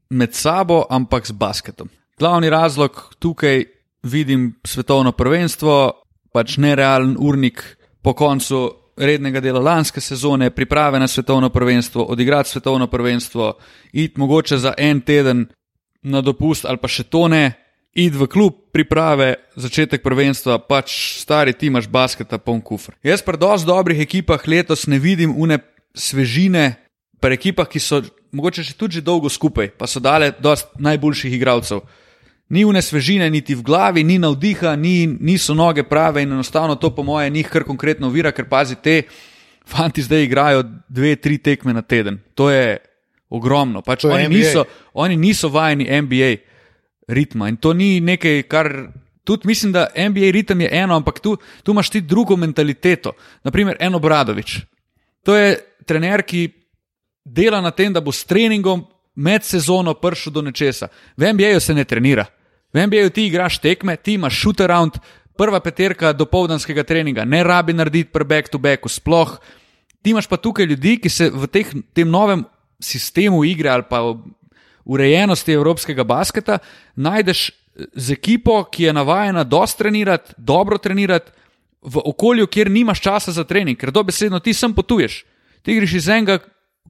[0.10, 1.90] med sabo, ampak z basketom.
[2.20, 3.64] Glavni razlog tukaj
[4.04, 5.92] vidim svetovno prvenstvo,
[6.34, 7.64] pač nerealen urnik
[8.02, 13.54] po koncu rednega dela lanske sezone, priprave na svetovno prvenstvo, odigrati svetovno prvenstvo,
[13.92, 15.48] iti mogoče za en teden
[16.02, 21.54] na dopust ali pa še to ne, id v klub, priprave, začetek prvenstva, pač stari
[21.54, 22.94] ti imaš basketa, poln kufr.
[23.04, 25.60] Jaz pri dosti dobrih ekipah letos ne vidim une
[25.98, 26.78] svežine,
[27.20, 31.82] pri ekipah, ki so mogoče še tudi dolgo skupaj, pa so dale dosti najboljših igralcev.
[32.50, 36.90] Ni une svežine, niti v glavi, ni navdiha, ni, niso noge prave in enostavno to,
[36.90, 39.04] po moje, njih kar konkretno uvira, ker pazi te.
[39.70, 42.18] Fanti zdaj igrajo dve, tri tekme na teden.
[42.34, 42.80] To je
[43.30, 43.84] ogromno.
[43.86, 44.66] Pač to oni, niso,
[44.98, 46.32] oni niso vajeni NBA
[47.10, 47.50] ritma.
[47.50, 48.74] In to ni nekaj, kar.
[49.24, 53.12] Tudi mislim, da NBA ritem je eno, ampak tu, tu imaš ti drugo mentaliteto.
[53.44, 54.56] Naprimer, Eno Bradovič.
[55.24, 56.48] To je trener, ki
[57.26, 60.88] dela na tem, da bo s treningom med sezono prišel do nečesa.
[61.18, 62.26] V NBA-ju se ne trenira.
[62.74, 64.98] V NBA-ju ti igraš tekme, ti imaš shoot around,
[65.38, 69.38] prva peterka do povdanskega treninga, ne rabi narediti pre back to back, sploh.
[70.02, 72.44] Ti imaš pa tukaj ljudi, ki se v teh, tem novem
[72.80, 74.02] sistemu igre ali pa
[74.90, 76.58] urejenosti evropskega basketa,
[76.96, 77.50] najdeš
[77.94, 81.32] z ekipo, ki je navajena dosto trenirati, dobro trenirati,
[81.82, 85.22] v okolju, kjer nimaš časa za trening, ker dobesedno ti sem potuješ.
[85.64, 86.40] Ti greš iz enega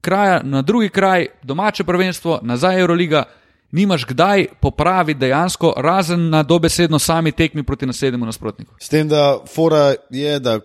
[0.00, 3.24] kraja na drugi kraj, domače prvenstvo, nazaj Euroliga,
[3.70, 8.74] nimaš kdaj popraviti dejansko, razen na dobesedno sami tekmi proti naslednjemu nasprotniku.
[8.80, 10.58] S tem, da fora je, da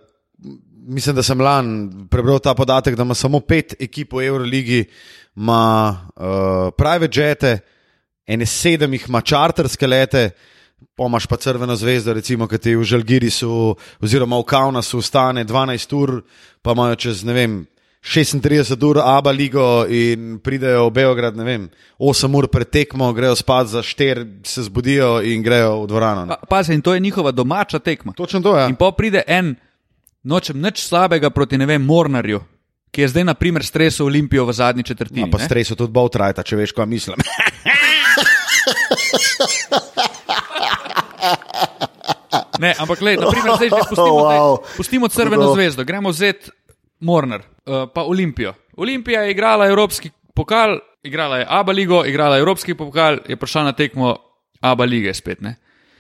[0.88, 4.86] mislim, da sem lani prebral ta podatek, da ima samo pet ekip v Euroligi,
[5.36, 7.60] ima uh, private jete,
[8.28, 10.30] ene sedem jih ima čarterske lete.
[10.96, 16.22] Pomaž pa crveno zvezdo, recimo, ki ti v Žalgirisu oziroma v Kaunasu stane 12 ur,
[16.62, 17.56] pa imajo čez ne vem.
[18.06, 21.64] 36 ur Abu Leigo in pridejo v Beograd, ne vem,
[21.98, 26.28] 8 ur pred tekmo, grejo spat za 4, se zbudijo in grejo v dvorano.
[26.28, 28.14] Pa, pazi, in to je njihova domača tekma.
[28.14, 28.62] Točno to je.
[28.62, 28.70] Ja.
[28.70, 29.56] In pa pride en,
[30.24, 32.44] nočem nič slabega proti, ne vem, Mornarju,
[32.96, 35.28] ki je zdaj, na primer, stresel Olimpijo v zadnji četrtini.
[35.28, 35.46] Ja, pa ne.
[35.46, 37.20] stres tudi bolj trajta, če veš, kaj mislim.
[42.56, 44.58] Ne, ampak le, naprimer, zdaj že pustimo, Wow.
[44.78, 46.52] pustimo Crveno zvezdo, gremo vzeti
[47.04, 48.54] Morner, uh, pa Olimpijo.
[48.80, 53.64] Olimpija je igrala Evropski pokal, igrala je Abu ligo, igrala je Evropski pokal, je prišla
[53.64, 54.16] na tekmo
[54.62, 55.42] Abu lige spet.
[55.42, 55.56] Ne?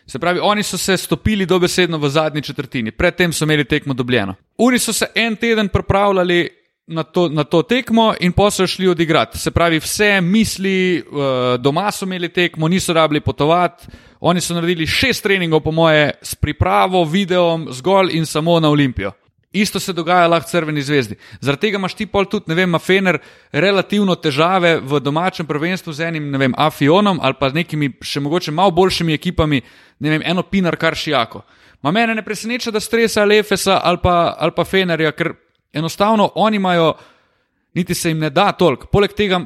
[0.07, 4.35] Se pravi, oni so se stopili dobesedno v zadnji četrtini, predtem so imeli tekmo dobljeno.
[4.57, 8.87] Oni so se en teden pripravljali na to, na to tekmo in pa so šli
[8.87, 9.37] odigrati.
[9.37, 13.87] Se pravi, vse misli, uh, doma so imeli tekmo, niso rabili potovati.
[14.19, 19.11] Oni so naredili šest treningov, po moje, s pripravo, videom, zgolj in samo na Olimpijo.
[19.51, 21.15] Isto se dogaja lahko Crveni zvezdi.
[21.41, 23.17] Zaradi tega imaš ti pol tudi, ne vem, Fener,
[23.51, 28.19] relativno težave v domačem prvenstvu z enim, ne vem, Afionom ali pa z nekimi še
[28.19, 29.61] mogoče malo boljšimi ekipami,
[29.99, 31.41] ne vem, eno Pinar kar šijako.
[31.81, 35.33] Ma mene ne preseneča, da stresa ali Efesa ali pa, ali pa Fenerja, ker
[35.75, 36.93] enostavno oni imajo,
[37.73, 38.87] niti se jim ne da toliko.
[38.87, 39.41] Poleg tega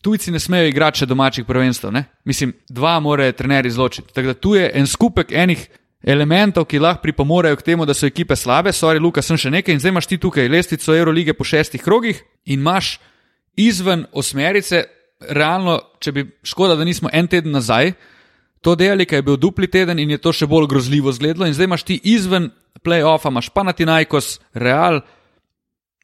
[0.00, 1.90] tujci ne smejo igrati še domačih prvenstv.
[1.92, 2.04] Ne?
[2.24, 4.12] Mislim, dva morajo trenerji izločiti.
[4.14, 5.68] Tako da tu je en skupek enih
[6.02, 8.72] elementov, ki lahko pripomorejo k temu, da so ekipe slabe.
[8.72, 12.22] Sorry, Luka, sem še nekaj in zdaj imaš ti tukaj lestvico Eurolige po šestih krogih
[12.46, 12.96] in imaš
[13.60, 14.86] izven osmerice,
[15.28, 17.92] realno, če bi škoda, da nismo en teden nazaj.
[18.64, 21.56] To delali, ker je bil dupli teden in je to še bolj grozljivo zgledalo, in
[21.56, 22.50] zdaj imaš ti izven
[22.84, 25.00] play-offa, imaš Panatinajkos, Real,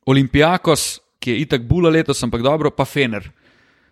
[0.07, 3.27] Olimpijakos, ki je itak bula letos, ampak dobro, pa Fener.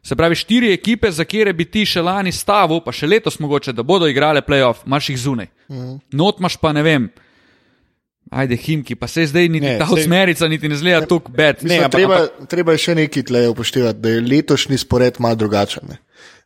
[0.04, 3.72] Se pravi, štiri ekipe, za kere bi ti še lani stavil, pa še letos mogoče,
[3.72, 5.48] da bodo igrale playoff, imaš jih zunaj.
[5.72, 5.94] Mm.
[6.12, 7.08] Not imaš pa ne vem.
[8.30, 11.62] Ajde, Himki, pa se zdaj niti Ne, ne, ta osmerica niti ne zgleda tako bed.
[11.62, 12.18] Mislim, ampak- treba,
[12.50, 15.88] treba je še nekaj tle upoštevati, da je letošnji spored malo drugačen.
[15.88, 15.98] Ne.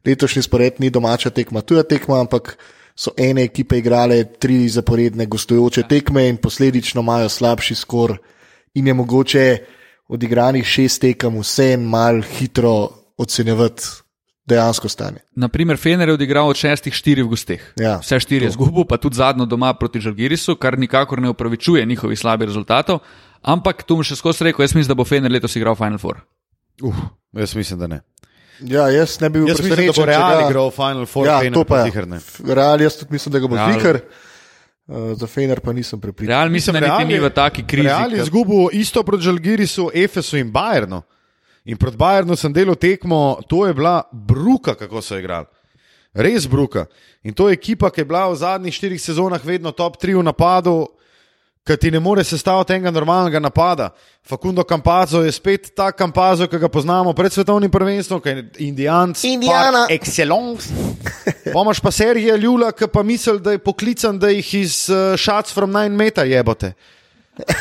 [0.07, 2.57] Letošnji spored ni domača tekma, tuja tekma, ampak
[2.99, 8.19] so ene ekipe igrale tri zaporedne gostujoče tekme in posledično imajo slabši skor,
[8.75, 9.47] in je mogoče
[10.09, 12.89] odigranih šest tekem vse en mal hitro
[13.19, 13.83] ocenjevati
[14.49, 15.21] dejansko stanje.
[15.37, 17.65] Naprimer, Fener je odigral od šestih štiri v gosteh.
[17.77, 21.87] Ja, Vse štiri je zgubil, pa tudi zadnjo doma proti Žalgirisu, kar nikakor ne upravičuje
[21.87, 22.99] njihovih slabih rezultatov.
[23.43, 26.23] Ampak tu mu še skozi rekel, jaz mislim, da bo Fener letos igral Final Four.
[26.83, 26.97] Uf,
[27.37, 28.01] jaz mislim, da ne.
[28.61, 31.65] Ja, jaz ne bi bil mislim, da bo Real igral Final Four, Ja, Fener to
[31.65, 31.93] pa je.
[32.55, 33.73] Real, jaz tudi mislim, da ga bo Real.
[33.73, 34.01] zviker.
[34.89, 36.33] Uh, za Fener pa nisem prepričan.
[36.33, 37.89] Real mislim, da niti ni v taki krizi.
[37.89, 41.03] Real je izgubil isto proti Žalgirisu, Efesu in Bayernu.
[41.65, 45.45] In proti Bayernu sem delal tekmo, to je bila bruka, kako so igrali.
[46.17, 46.87] Res bruka.
[47.23, 50.25] In to je ekipa, ki je bila v zadnjih štirih sezonah vedno top 3 v
[50.25, 50.89] napadu,
[51.69, 53.91] ki ti ne more sestaviti enega normalnega napada.
[54.25, 59.25] Facundo Campazzo je spet ta Campazzo, ki ga poznamo pred svetovnim prvenstvom, ki je Indijanc.
[59.25, 59.85] Indiana.
[59.85, 60.73] par Excellence.
[61.55, 65.53] Pomaž pa serije Ljula, ki pa misli, da je poklican, da jih iz uh, Shots
[65.53, 66.73] from 9 metra jebote.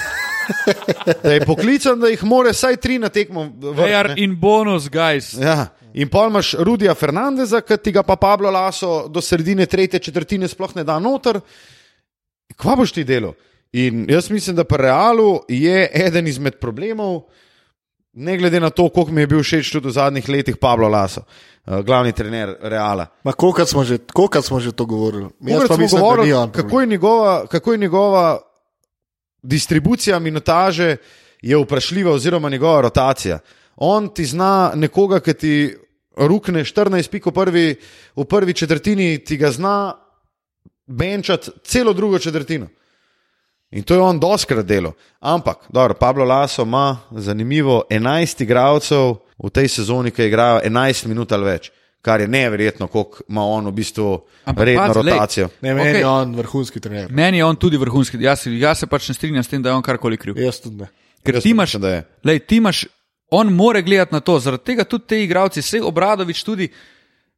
[1.24, 5.34] Da je poklican, da jih more vsaj tri na tekmo They are in bonus, guys.
[5.36, 5.66] Ja.
[5.92, 10.48] In pol imaš Rudija Fernandeza, ki ti ga pa Pablo Laso do sredine tretje četrtine
[10.48, 11.42] sploh ne da noter.
[12.56, 13.34] Kva boš ti delo?
[13.72, 17.22] In jaz mislim, da pri Realu je eden izmed problemov,
[18.14, 21.22] ne glede na to, koliko mi je bil všeč tudi v zadnjih letih Pablo Laso,
[21.68, 23.08] eh, glavni trener Reala.
[23.24, 24.00] Ma, kolikrat smo, že-
[24.42, 25.30] smo že to govorili?
[25.42, 26.52] Jaz pa mislim, da ni govorili, on.
[26.52, 28.40] kako je njegova, kako je njegova
[29.44, 30.98] distribucija minutaže
[31.42, 33.40] je vprašljiva, oziroma njegova rotacija.
[33.76, 35.76] On ti zna nekoga, ki ti
[36.18, 37.76] rukne 14 pik v prvi,
[38.16, 39.94] v prvi četrtini, ti ga zna
[40.88, 42.68] benčati celo drugo četrtino.
[43.70, 44.94] In to je on doskrat delo.
[45.20, 51.32] Ampak, dobro, Pablo Laso ima zanimivo 11 igralcev v tej sezoni, ki igrajo 11 minut
[51.32, 54.06] ali več, kar je neverjetno, koliko ima on v bistvu
[54.46, 55.50] Ampak redno glej, rotacijo.
[55.62, 56.00] Ne, meni Okej.
[56.00, 57.12] je on vrhunski trener.
[57.12, 58.18] Meni je on tudi vrhunski.
[58.18, 60.38] Jaz, se- jaz se pač ne strinjam s tem, da je on karkoli kriv.
[60.38, 60.88] Jaz tudi ne.
[61.24, 62.04] Ker Jaz ti imaš, mislim, da je.
[62.24, 62.86] lej, ti imaš,
[63.30, 66.70] on more gledati na to, zaradi tega tudi te igravci, vse obradovič tudi.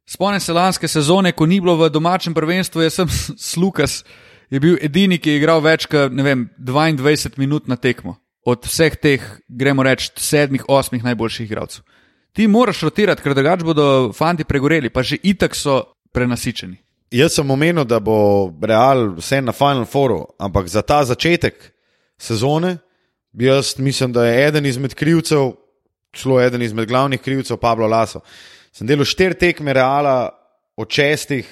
[0.06, 3.08] Spomnim se lanske sezone, ko ni bilo v domačem prvenstvu, jaz sem
[3.52, 4.04] Slukas,
[4.50, 8.16] je bil edini, ki je igral več kot ne vem, 22 minut na tekmo.
[8.46, 11.84] Od vseh teh, gremo reči, sedmih, osmih najboljših igralcev.
[12.32, 13.86] Ti moraš rotirati, ker drugače bodo
[14.16, 15.82] fanti pregoreli, pa že itak so
[16.14, 16.78] prenasičeni.
[17.10, 21.58] Jaz sem omenil, da bo Real vse na Final Fouru, ampak za ta začetek
[22.18, 22.78] sezone,
[23.34, 25.52] jaz mislim, da je eden izmed krivcev,
[26.14, 28.20] celo eden izmed glavnih krivcev, Pablo Laso.
[28.72, 30.30] Sem delal štiri tekme Reala
[30.76, 31.46] od šestih,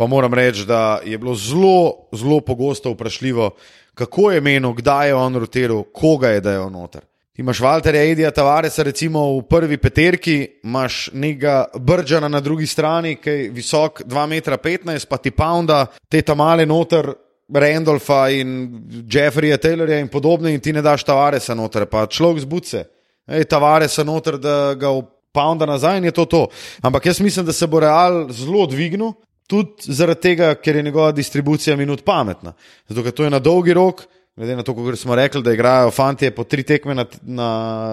[0.00, 3.50] pa moram reči, da je bilo zelo, zelo pogosto vprašljivo,
[3.94, 7.02] kako je menil, kdaj je on rotiral, koga je da je on noter.
[7.32, 13.18] Ti imaš Walterja Edija Tavaresa, recimo v prvi peterki, imaš nekega Bržana na drugi strani,
[13.20, 17.12] ki je visok 2,15 m, pa ti pounda te tam male noter,
[17.54, 22.86] Randolfa in Jeffreyja Taylorja in podobne, in ti ne daš Tavaresa noter, pa človek zbuce.
[23.28, 24.96] ej, Tavaresa noter, da ga
[25.32, 26.46] pounda nazaj in je to to.
[26.80, 29.12] Ampak jaz mislim, da se bo Real zelo dvignil,
[29.50, 32.54] tudi zaradi tega, ker je njegova distribucija minut pametna.
[32.88, 34.06] Zato, ker to je na dolgi rok.
[34.38, 37.48] Glede na to, kako smo rekli, da igrajo fanti po tri tekme na, na,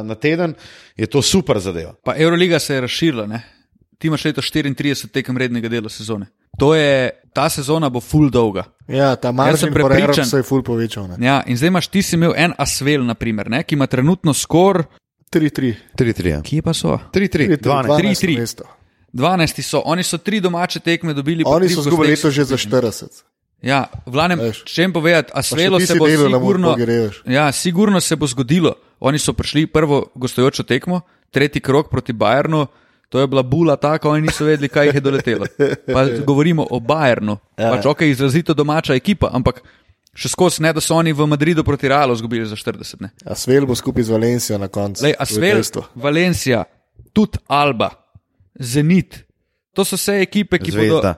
[0.06, 0.54] na teden,
[0.96, 1.96] je to super zadeva.
[2.06, 3.42] Pa Euroliga se je razširila, ne?
[3.98, 6.26] ti imaš leto 34 tekem rednega dela sezone.
[6.60, 8.64] To je, ta sezona bo full dolga.
[8.88, 11.08] Ja, ta marž sem prepričan, prepričan- se je ful povečal.
[11.08, 11.26] ne.
[11.26, 14.84] Ja, in zdaj imaš ti si imel en Asvel, naprimer, ne, ki ima trenutno skor,
[15.32, 15.74] 3-3.
[15.98, 16.28] 3-3.
[16.28, 16.42] ja.
[16.42, 17.00] kje pa so?
[17.14, 17.88] 3-3, 12.
[17.88, 18.64] 3-3.
[19.18, 19.62] Mesto.
[19.62, 21.44] 12 so, oni so tri domače tekme dobili.
[21.46, 23.24] Oni so zgubili leto že za 40.
[23.66, 26.76] Ja, v glavnem, če jim povedati, Asvelo ti se bo sigurno,
[27.26, 28.76] ja, sigurno se bo zgodilo.
[29.00, 31.02] Oni so prišli prvo gostujočo tekmo,
[31.34, 32.68] tretji krok proti Bayernu.
[33.10, 35.46] To je bila bula taka, oni niso vedeli, kaj jih je doletelo.
[35.94, 37.38] Pa govorimo o Bayernu.
[37.58, 37.72] Ja.
[37.72, 39.64] Pač ok, izrazito domača ekipa, ampak
[40.18, 43.02] še skozi ne, da so oni v Madridu proti Realu izgubili za 40.
[43.06, 43.14] Ne.
[43.26, 45.06] A Svel bo skupaj z Valencijo na koncu.
[45.06, 45.86] Lej, Asvel, dejstvo.
[45.96, 46.66] Valencija,
[47.16, 47.94] tudi Alba,
[48.60, 49.24] Zenit.
[49.74, 51.02] To so vse ekipe, ki bodo.
[51.02, 51.16] Zvezda.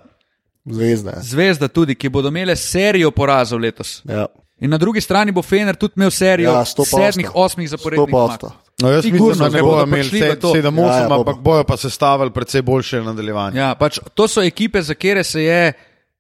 [0.66, 1.14] Zvezda.
[1.22, 4.02] Zvezda tudi, ki bodo imele serijo porazov letos.
[4.06, 4.26] Ja.
[4.60, 6.86] In na drugi strani bo Fener tudi imel serijo Ja, 100%.
[6.86, 8.40] sedmih, osmih zaporednih zmag.
[8.40, 8.52] 100%.
[8.82, 10.54] No, jaz Sigurno, mislim, da ne bodo imeli prišli v to.
[10.54, 11.42] 7-8, Ja, ja, ampak bo.
[11.42, 13.60] bojo pa sestavili precej boljše nadaljevanje.
[13.60, 15.74] Ja, pač, to so ekipe, za katere se je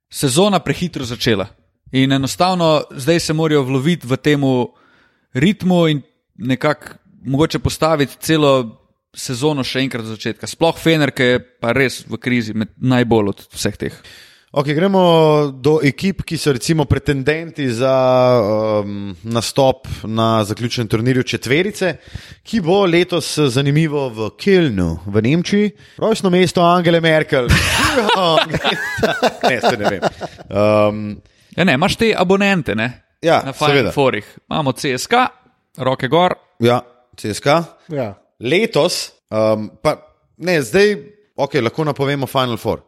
[0.09, 1.47] sezona prehitro začela.
[1.91, 4.41] In enostavno zdaj se morajo vloviti v tem
[5.33, 6.01] ritmu in
[6.37, 6.85] nekako
[7.21, 8.78] mogoče postaviti celo
[9.15, 10.45] sezono še enkrat od začetka.
[10.49, 13.95] Sploh Fener, ki je pa res v krizi, med najbolj od vseh teh.
[14.49, 17.93] Okay, gremo do ekip, ki so recimo pretendenti za
[18.41, 21.99] um, nastop na zaključnem turnirju četverice,
[22.41, 25.69] ki bo letos zanimivo v Kelnu, v Nemčiji,
[26.01, 27.45] rojstno mesto Angele Merkel.
[29.49, 30.01] ne, se ne vem.
[30.49, 31.21] Um,
[31.57, 32.91] Ja, ne, imaš te abonente, ne?
[33.21, 33.73] Ja, na seveda.
[33.73, 34.37] Final Forih.
[34.49, 35.13] Imamo CSK,
[35.77, 36.81] roke gor, ja,
[37.17, 37.47] CSK.
[37.91, 38.13] Ja.
[38.39, 39.97] Letos, um, pa
[40.37, 40.95] ne, zdaj,
[41.35, 42.83] ok, lahko napovemo Final Four.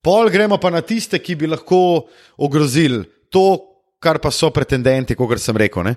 [0.00, 2.06] Pol gremo pa na tiste, ki bi lahko
[2.38, 3.58] ogrozili to,
[4.00, 5.84] kar pa so pretendenti, kot sem rekel.
[5.84, 5.96] Ne?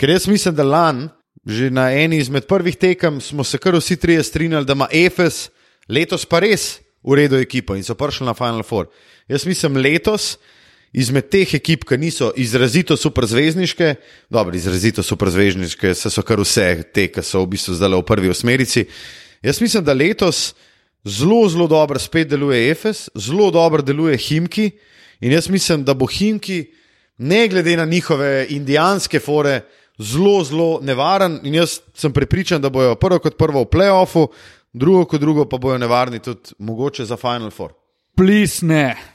[0.00, 1.08] Ker jaz mislim, da lani,
[1.44, 5.50] že na eni izmed prvih tekem, smo se kar vsi trije strinjali, da ima EFS
[5.88, 8.88] letos pa res v redu ekipo in so prišli na Final Four.
[9.28, 10.38] Jaz mislim letos.
[10.94, 13.94] Izmed teh ekip, ki niso izrazito superzvezdniške,
[14.30, 18.30] dobro, izrazito superzvezdniške, se so kar vse te, ki so v bistvu zdaj v prvi
[18.30, 18.84] osmerici.
[19.42, 20.52] Jaz mislim, da letos
[21.04, 24.70] zelo, zelo dobro spet deluje EFS, zelo dobro deluje Himki
[25.20, 26.64] in jaz mislim, da bo Himki,
[27.18, 29.60] ne glede na njihove indijanske fore,
[29.98, 34.28] zelo, zelo nevaren in jaz sem prepričan, da bojo prvo kot prvo v playoffu,
[34.72, 37.72] drugo kot drugo pa bojo nevarni tudi mogoče za Final Four.
[38.16, 39.13] plis ne.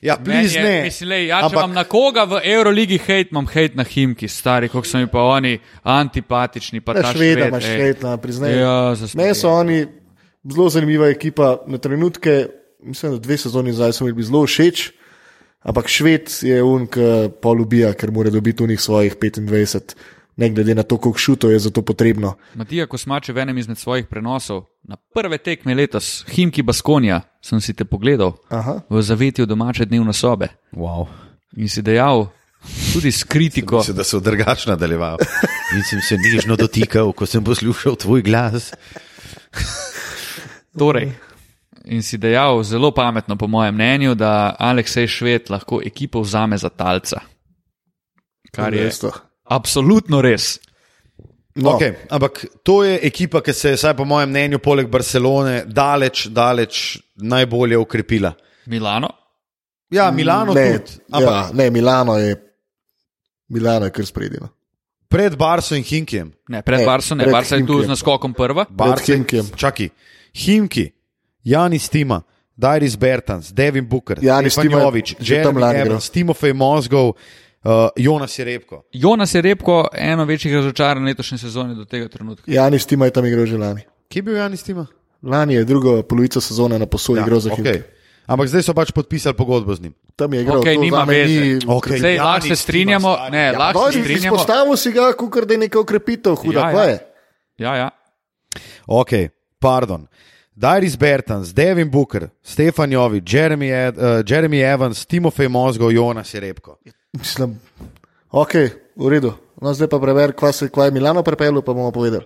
[0.00, 0.82] Ja, Meni bliz je- ne.
[0.82, 4.68] Mislim, lej, ja, če imam na koga v Euroligi hejt, imam hejt na Himki, stari,
[4.68, 6.80] kako so mi pa oni antipatični.
[6.80, 7.76] Pa ta Šveda Šved, imaš ej.
[7.80, 8.56] hejt, na priznaj.
[8.60, 9.86] Ja, Meni so oni
[10.44, 11.58] zelo zanimiva ekipa.
[11.66, 12.46] Na trenutke,
[12.82, 14.90] mislim, da dve sezoni zdaj so mi bili zelo všeč,
[15.62, 19.94] ampak Šved je un, ki polubija, ker mora dobiti unih svojih 25,
[20.40, 22.34] ne glede na to, koliko šuto je za to potrebno.
[22.54, 27.74] Matija Kosmače v enem izmed svojih prenosov na prve tekme letos, Himki Baskonja, sem si
[27.76, 28.80] te pogledal Aha.
[28.88, 31.06] v zavetju domače dnevne sobe Wow.
[31.56, 32.30] in si dejal,
[32.92, 33.78] tudi s kritiko.
[33.84, 35.26] Mislim, da so drugače nadaljevali.
[35.76, 38.72] In sem se nežno dotikal, ko sem poslušal tvoj glas.
[40.78, 41.12] Torej,
[41.84, 46.68] in si dejal zelo pametno, po mojem mnenju, da Aleksej Šved lahko ekipo vzame za
[46.68, 47.20] talca.
[48.50, 48.90] Kar je.
[49.50, 50.58] Absolutno res.
[51.54, 55.64] No, Okay, ampak to je ekipa, ki se je, vsaj po mojem mnenju, poleg Barcelone,
[55.66, 58.32] daleč, daleč najbolje ukrepila.
[58.66, 59.10] Milano,
[59.90, 61.02] Ja, Milano ne, tudi.
[61.10, 62.36] Ampak ja, ne, Milano je,
[63.48, 64.48] Milano je kar spredino.
[65.08, 66.30] pred Barso in Hinkijem.
[66.48, 68.64] ne, pred Ne, Barso, ne, pred Barso je tu z naskokom prva.
[68.70, 69.26] Barso in.
[69.26, 69.90] Čakaj,
[70.32, 70.92] Himki,
[71.42, 72.22] Janis Tima,
[72.54, 75.86] Dairis Bertans, Devin Booker, Janis Tima je Jovič, že tam Jeremy lani igral.
[75.98, 77.18] Evans, Timofej Mozgov,
[77.64, 78.82] uh, Jonas Jerepko.
[78.92, 82.44] Jonas je repko eno večjih razočaranj letošnje sezone do tega trenutka.
[82.46, 83.80] Janis Tima je tam igral že lani.
[84.08, 84.86] Kje je bil Janis Tima?
[85.22, 87.82] Lani je drugo polovico sezone na posoji ja, igral za okay.
[88.26, 89.94] Ampak zdaj so pač podpisali pogodbo z njim.
[90.16, 90.62] Tam je igral.
[90.62, 91.40] To nima veze.
[91.40, 93.32] ni- Okay, Zdaj, Janis lahko se strinjamo, stari.
[93.32, 94.36] ne, Ja, lahko se strinjamo.
[94.36, 96.60] Izpostavil si ga, kot da je neka ukrepitev huda.
[96.60, 96.90] Ja, Ja, ja.
[96.90, 96.98] ja.
[97.58, 97.90] Ja, ja.
[98.86, 99.10] Ok,
[99.58, 100.06] pardon.
[100.56, 106.76] Dairis Bertans, Devin Booker, Stefan Jovič, Jeremy, Ed, uh, Jeremy Evans, Timofej Mozgov, Jonas Jerepko.
[107.12, 107.60] Mislim,
[108.30, 108.54] ok,
[108.96, 109.32] v redu.
[109.62, 112.24] No, zdaj pa preveri, kva, se, kva je Milano pripeljal, pa bomo povedali.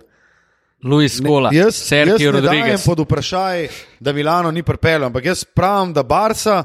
[0.83, 2.85] Luis Gola, Jaz, jaz Sergio ne dajem Rodriguez.
[2.85, 3.67] pod vprašaj,
[3.99, 6.63] da Milano ni pripeljal, ampak jaz pravim, da Barca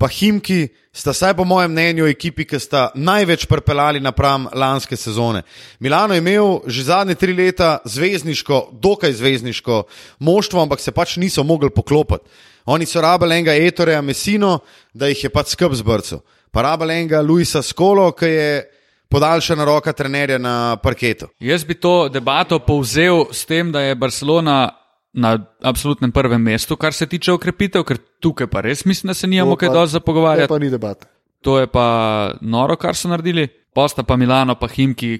[0.00, 5.42] pa Himki sta, saj po mojem mnenju, ekipi, ki sta največ prepeljali napram lanske sezone.
[5.78, 9.82] Milano je imel že zadnje tri leta zvezdniško, dokaj zvezdniško
[10.18, 12.24] moštvo, ampak se pač niso mogli poklopiti.
[12.64, 14.58] Oni so rabili enega Etoreja Messino,
[14.94, 16.24] da jih je pač skrb zbrcal.
[16.50, 18.50] Pa rabili enega Luisa Skolo, ki je
[19.10, 21.28] podaljšana roka trenerja na parketu.
[21.40, 24.79] Jaz bi to debato povzel s tem, da je Barcelona
[25.12, 29.26] na absolutnem prvem mestu, kar se tiče ukrepitev, ker tukaj pa res mislim, da se
[29.26, 30.48] nijamo kaj dosti za To pogovarjati.
[30.48, 31.06] pa ni debate.
[31.42, 31.86] To je pa
[32.40, 33.48] noro, kar so naredili.
[33.74, 35.18] Posta pa Milano, pa Himki,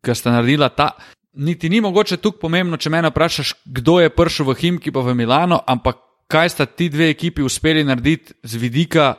[0.00, 0.90] ki sta naredila ta.
[1.32, 5.14] Niti ni mogoče tukaj pomembno, če me vprašaš, kdo je prišel v Himki pa v
[5.14, 5.96] Milano, ampak
[6.28, 9.14] kaj sta ti dve ekipi uspeli narediti z vidika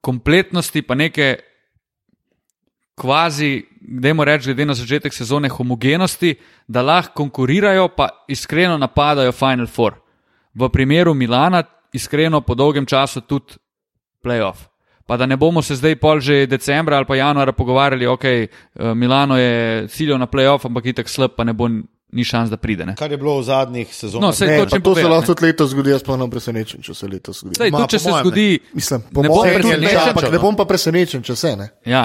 [0.00, 1.38] kompletnosti, pa neke
[2.94, 6.34] kvazi, dajmo reči, glede na začetek sezone, homogenosti,
[6.68, 9.94] da lahko konkurirajo, pa iskreno napadajo Final Four.
[10.54, 13.54] V primeru Milana, iskreno po dolgem času tudi
[14.22, 14.58] playoff.
[15.06, 18.48] Pa da ne bomo se zdaj pol že decembra ali pa januara pogovarjali, ok, eh,
[18.94, 19.52] Milano je
[19.88, 21.68] ciljal na playoff, ampak itek slab, pa ne bo
[22.10, 22.86] ni šans, da pride.
[22.86, 22.94] Ne?
[22.94, 24.22] Kar je bilo v zadnjih sezonah.
[24.22, 25.26] No, sej Ne, to, to se povedati, lahko ne.
[25.26, 27.58] tudi letos zgodi, jaz pa ne presenečen, če se letos zgodi.
[27.58, 28.24] Sej, Ma, tudi če se mojem ne.
[28.24, 30.30] zgodi, Mislim, po Ne bom mojem tudi ne, presenečen, ampak no.
[30.30, 31.68] ne bom pa presenečen, če se ne.
[31.84, 32.04] ja,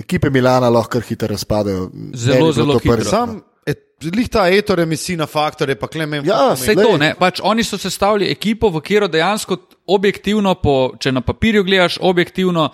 [0.00, 1.88] Ekipe Milana lahko kar hitro razpadejo.
[2.14, 3.04] Zelo, zelo hitro.
[3.04, 6.24] Sam, et, lih ta Ettore Messina faktor je pa klemen.
[6.26, 7.12] Ja, Vse to, ne?
[7.18, 9.58] Pač oni so sestavili ekipo, v katero dejansko
[9.90, 12.70] objektivno, po, če na papirju gledaš objektivno,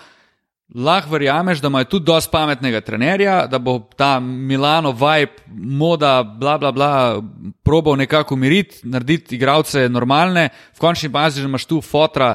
[0.75, 6.59] lahko verjameš, da imajo tudi dosti pametnega trenerja, da bo ta Milano vibe, moda, bla
[6.59, 7.23] bla bla,
[7.63, 12.35] probal nekako umiriti, narediti igralce normalne, v končni bazi že imaš tu fotra.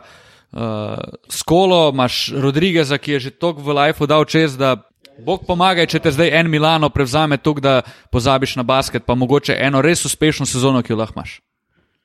[0.52, 0.98] Uh,
[1.32, 4.76] Skolo, imaš Rodrigeza, ki je že toliko v lifeu dal čez, da
[5.22, 7.82] Bog pomagaj, če te zdaj en Milano prevzame toliko, da
[8.12, 11.40] pozabiš na basket, pa mogoče eno res uspešno sezono, ki jo lahko imaš.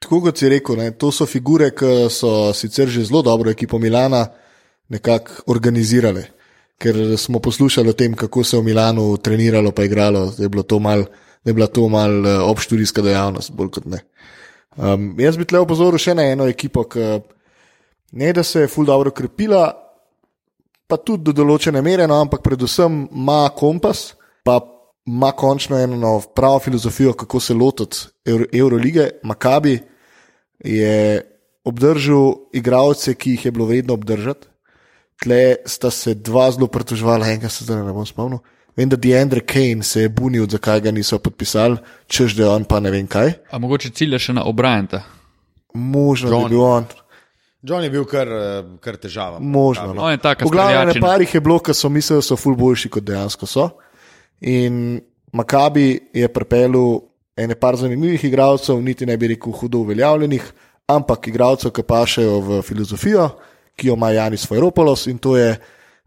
[0.03, 3.79] Tako kot si rekel, ne, to so figure, ki so sicer že zelo dobro ekipo
[3.79, 4.27] Milana
[4.93, 6.27] nekako organizirale.
[6.79, 10.63] Ker smo poslušali o tem, kako se je v Milanu treniralo, pa igralo, da je,
[10.69, 11.07] to mal,
[11.43, 14.03] da je bila to mal eh, obštudijska dejavnost, bolj kot ne.
[14.77, 17.01] Um, jaz bi tle opozoril še na eno ekipo, ki
[18.13, 19.73] ne da se je ful dobro krepila,
[20.87, 24.15] pa tudi do določene mere, no, ampak predvsem ima kompas,
[24.47, 24.61] pa
[25.07, 29.11] ima končno eno no, pravo filozofijo, kako se lotiti Euro, Eurolige.
[29.23, 29.79] Makabi
[30.65, 31.23] je
[31.65, 34.47] obdržal igralce, ki jih je bilo vredno obdržati.
[35.23, 38.43] Tle sta se dva zelo pritoževala, enega se zdaj ne bom spomnil.
[38.77, 42.65] Vem, da Deandre Kane se je bunil, zakaj ga niso podpisali, čež da je on
[42.69, 43.33] pa ne vem kaj.
[43.51, 45.01] A mogoče cilja še na Obrajenta.
[45.75, 46.45] Možno, da John.
[46.45, 46.85] je bil on.
[47.67, 49.41] John je bil kar, eh, kar težava.
[49.41, 49.95] Možno.
[49.95, 50.07] No.
[50.07, 53.47] V glavnem, na parih je bilo, ki so mislili, da so ful boljši, kot dejansko
[53.47, 53.69] so.
[54.41, 55.01] In
[55.33, 57.01] Makabi je pripeljal
[57.37, 60.45] ene par zanimivih igralcev, niti ne bi rekel hudo uveljavljenih,
[60.89, 63.29] ampak igralcev, ki pašejo v filozofijo,
[63.77, 65.57] ki jo ima Janis Fajropolos in to je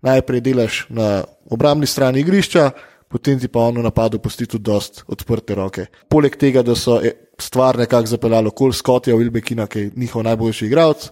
[0.01, 2.71] najprej delaš na obrambni strani igrišča,
[3.09, 5.85] potem ti pa on v napadu pusti tudi dost odprte roke.
[6.09, 10.65] Poleg tega, da so eh, stvar nekako zapeljali okoli Skotja Wilbekina, ki je njihov najboljši
[10.65, 11.09] igralec,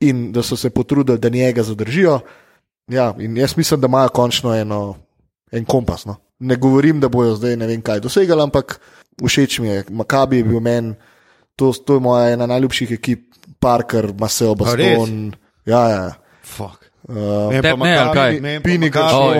[0.00, 2.20] in da so se potrudili, da njega zadržijo.
[2.88, 4.96] Ja, in jaz mislim, da imajo končno eno,
[5.52, 6.04] en kompas.
[6.04, 6.16] No.
[6.38, 8.80] Ne govorim, da bojo zdaj ne vem kaj dosegali, ampak
[9.26, 9.84] všeč mi je.
[9.90, 10.94] Makabi je bil meni,
[11.56, 13.24] to, to je moja ena najljubših ekip,
[13.60, 15.32] Parker, Maseo Baston.
[15.66, 16.14] Ja, ja.
[16.42, 16.88] Fuck.
[17.08, 17.14] Uh,
[17.50, 18.40] ne, ali Maccabi- kaj?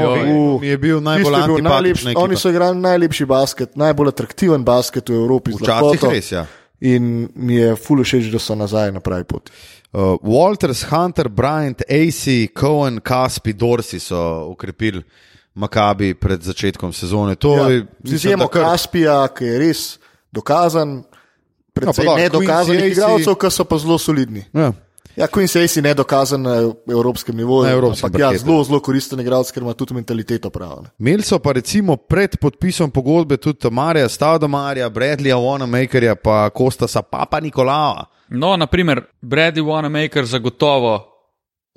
[0.07, 0.59] oj.
[0.61, 5.09] mi je bil najbolj je bil najlepši, oni so igrali najlepši basket, najbolj atraktiven basket
[5.09, 5.53] v Evropi.
[5.53, 6.47] Včasih res, ja.
[6.81, 9.53] In mi je fully všeč, da so nazaj na pravi poti.
[9.91, 15.03] Uh, Walters, Hunter, Bryant, AC, Cohen, Caspi, Dorsi so ukrepili
[15.55, 17.35] Makabi pred začetkom sezone.
[17.37, 17.87] To Ja, je,
[18.37, 19.99] da kar- Kaspija, ki je res
[20.31, 21.03] dokazan,
[21.73, 24.45] predvsem No, pa nedokazanih igralcev, ki so pa zelo solidni.
[24.53, 24.73] Ja.
[25.17, 26.53] Ja, Queen Sace je nedokazan na
[26.87, 28.45] evropskem nivoju, Na evropskem ampak ja, parketu.
[28.45, 30.83] zelo, zelo koristen igralec, ker ima tudi mentaliteto pravo.
[30.83, 30.89] ne.
[31.01, 37.41] Imeli so pa recimo pred podpisom pogodbe tudi Marija, Stavdomarja, Bradleya, Wanamakerja, pa Kostasa, Papa
[37.41, 38.05] Nikolava.
[38.31, 41.05] No, naprimer, Bradley Wanamaker zagotovo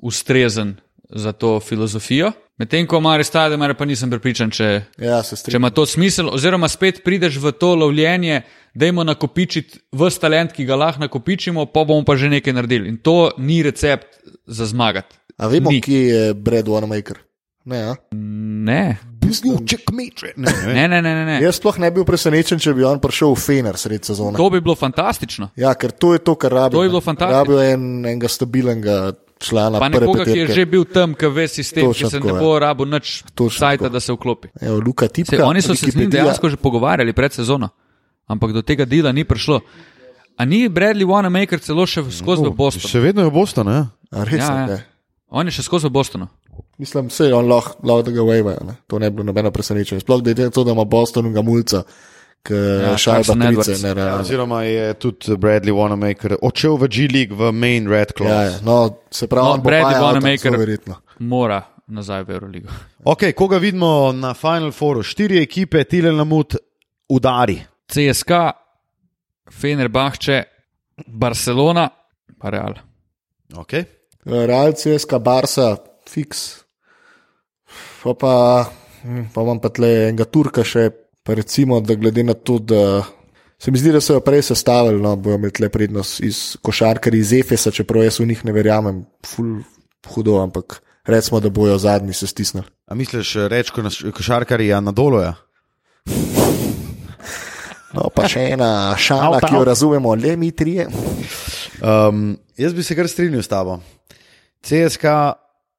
[0.02, 0.76] ustrezen
[1.08, 5.86] za to filozofijo, medtem ko Mari Stademar pa nisem prepričan, če, Ja, če ima to
[5.86, 8.42] smisel, oziroma spet prideš v to lovljenje,
[8.74, 12.88] dajmo nakopičiti vse talent, ki ga lahko nakopičimo, pa bomo pa že nekaj naredili.
[12.88, 15.16] In to ni recept za zmagati.
[15.36, 15.80] A vemo, Ni.
[15.80, 17.20] kje je Brad Wanamaker?
[17.64, 17.94] Ne, ja?
[18.12, 18.98] Ne,
[20.36, 21.12] Ne, ne, ne, ne.
[21.14, 21.36] ne, ne.
[21.44, 24.34] Jaz sploh ne bi bil presenečen, če bi on prišel v Fener sred sezone.
[24.36, 25.52] To bi bilo fantastično.
[25.56, 26.74] Ja, ker to je to, kar rabi.
[26.74, 27.38] To je bilo fantastično.
[27.38, 28.96] Rabijo en, enega stabilnega
[29.38, 29.78] člana.
[29.78, 30.58] Pa nekoga, ki je peterke.
[30.58, 32.42] že bil tam, ki ve sistem, Točno ki se tako, ne ja.
[32.42, 33.22] bo rabo nič
[33.54, 34.52] sajta, da se vklopi.
[34.60, 35.36] Evo, Luka Tipka.
[35.36, 37.70] Se, oni so se z njim dejansko že pogovarjali pred sezono,
[38.26, 39.62] ampak do tega dela ni prišlo.
[40.38, 42.88] A ni Bradley Wanamaker celo še skozi v Bostonu?
[42.88, 43.80] Še vedno je Boston, ne?
[44.10, 44.78] A res Ja, ja.
[45.32, 46.26] On je še skozi v Bostonu.
[46.82, 48.64] Mislim, se on lahko, lahko da ga wavejo.
[48.64, 48.74] ne.
[48.86, 50.00] To ne bi bilo nobeno presenečenje.
[50.00, 51.82] Sploh da je to, da ima Boston in ga mulca,
[52.42, 53.72] ki Ja, šajba Carson trice.
[53.72, 53.82] Edwards.
[53.84, 58.28] Ne, Ja, oziroma je tudi Bradley Wanamaker odšel v G-League v Main Red Claw.
[58.28, 58.78] ja, ja, no,
[59.10, 60.94] se pravi, No, Bradley Wanamaker- verjetno.
[61.20, 62.68] Mora nazaj v Euroligo.
[63.04, 65.02] Ok, koga vidimo na Final Fouru?
[65.02, 66.54] Štiri ekipe, Tilen Lamut,
[67.08, 67.58] udari.
[67.88, 68.30] CSK,
[69.50, 70.42] Fenerbahče,
[71.06, 71.88] Barcelona,
[72.38, 72.74] pa Real.
[73.54, 73.84] Okay.
[74.24, 75.76] Real CSK, Barca,
[76.08, 76.61] fiks.
[78.02, 78.34] Pa, pa,
[79.02, 80.88] hm, pa imam pa tle enega Turka še,
[81.22, 83.02] pa recimo, da glede na to, da
[83.62, 87.20] se mi zdi, da so jo prej sestavili, no, bojo imeli tle prednost iz košarkarji
[87.22, 89.60] iz Efesa, čeprav jaz v njih ne verjamem, ful
[90.10, 92.66] hudo, ampak recimo, da bojo zadnji se stisnili.
[92.90, 93.86] A misliš, rečko
[94.16, 95.36] košarkarja na doloja?
[97.92, 100.88] No, pa še ena šala, Out, ki jo razumemo, le mi trije.
[101.84, 103.78] Um, jaz bi se kar strinjal s tabo.
[104.64, 105.12] CSK,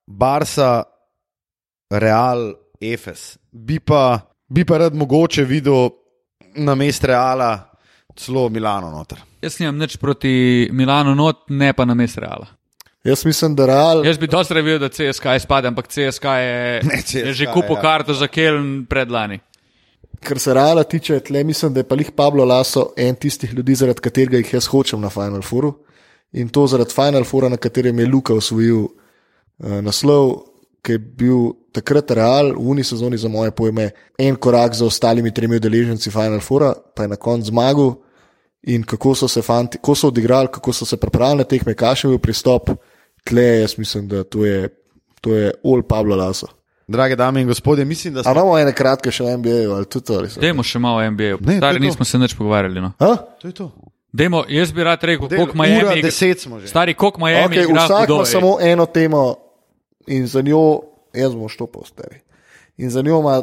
[0.07, 0.83] Barca,
[1.99, 3.37] Real, Efes.
[3.51, 5.89] Bi pa, bi pa rad mogoče videl
[6.55, 7.69] na mest Reala
[8.15, 9.21] celo Milano noter.
[9.41, 12.47] Jaz nimam nič proti Milanu, not, ne pa na mest Reala.
[13.03, 14.05] Jaz mislim, da Real.
[14.05, 17.75] Jaz bi dosti revil, da CSK izpade, ampak CSK je, Ne, CSKA, je že kupil
[17.75, 17.81] ja.
[17.81, 19.39] karto za Keln predlani.
[20.23, 23.75] Kar se Reala tiče, tle mislim, da je pa jih Pablo Laso en tistih ljudi,
[23.75, 25.73] zaradi katerega jih jaz hočem na Final Fouru.
[26.33, 30.52] In to zaradi Final Foura, na katerem je Luka osvojil uh, naslov,
[30.83, 31.37] ki je bil
[31.71, 36.39] takrat Real v uni sezoni za moje pojme en korak za ostalimi tremi udeleženci Final
[36.39, 37.93] Foura, pa je na koncu zmagal.
[38.63, 42.11] In kako so se fanti, kako so odigrali, kako so se pripravili na tekme, kakšen
[42.11, 42.69] je bil pristop,
[43.23, 44.69] tle jaz mislim, da to je,
[45.21, 46.47] to je Ol Pablo Laso.
[46.87, 48.31] Drage dame in gospodje, mislim, da smo.
[48.31, 50.21] imamo ene kratke še v NBA, ali tudi to?
[50.41, 51.23] Dajmo še malo o NBA.
[51.23, 52.81] Ne, to je Stari nismo se nič pogovarjali.
[52.81, 52.91] No.
[52.99, 53.15] A?
[53.41, 53.71] To je to.
[54.13, 56.01] Dajmo, jaz bi rad rekel, koliko Ura Miami igra.
[56.01, 56.67] deset smo že.
[56.67, 57.85] Stari, koliko Miami Okay, igra.
[57.85, 59.35] vsak ima samo eno temo
[60.07, 60.81] in za njo,
[61.13, 62.21] jaz bom štopal stari.
[62.77, 63.41] In za njo ima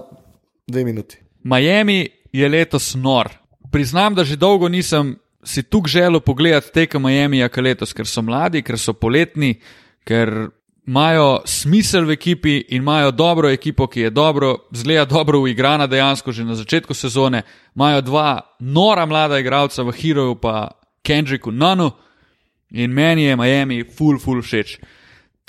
[0.66, 1.18] dve minuti.
[1.42, 3.28] Miami je letos nor.
[3.72, 8.22] Priznam, da že dolgo nisem si tu želel pogledati tekem Miamija, kot letos, ker so
[8.22, 9.54] mladi, ker so poletni,
[10.04, 10.50] ker
[10.86, 16.32] imajo smisel v ekipi in imajo dobro ekipo, ki je dobro, zgleda dobro uigrana dejansko
[16.32, 17.42] že na začetku sezone.
[17.76, 20.70] Imajo dva nora mlada igralca v Heroju, pa
[21.02, 21.90] Kendricku Nunu
[22.70, 24.78] in meni je Miami full, full všeč.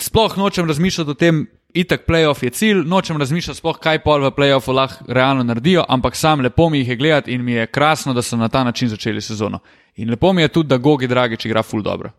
[0.01, 4.31] Sploh nočem razmišljati o tem, itak playoff je cilj, nočem razmišljati sploh, kaj pol v
[4.33, 8.13] playoffu lahko realno naredijo, ampak sam lepo mi jih je gledati in mi je krasno,
[8.13, 9.59] da so na ta način začeli sezono.
[9.95, 12.11] In lepo mi je tudi, da Gogi Dragič igra full dobro.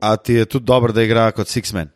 [0.00, 1.88] A ti je tudi dobro, da igra kot Sixman?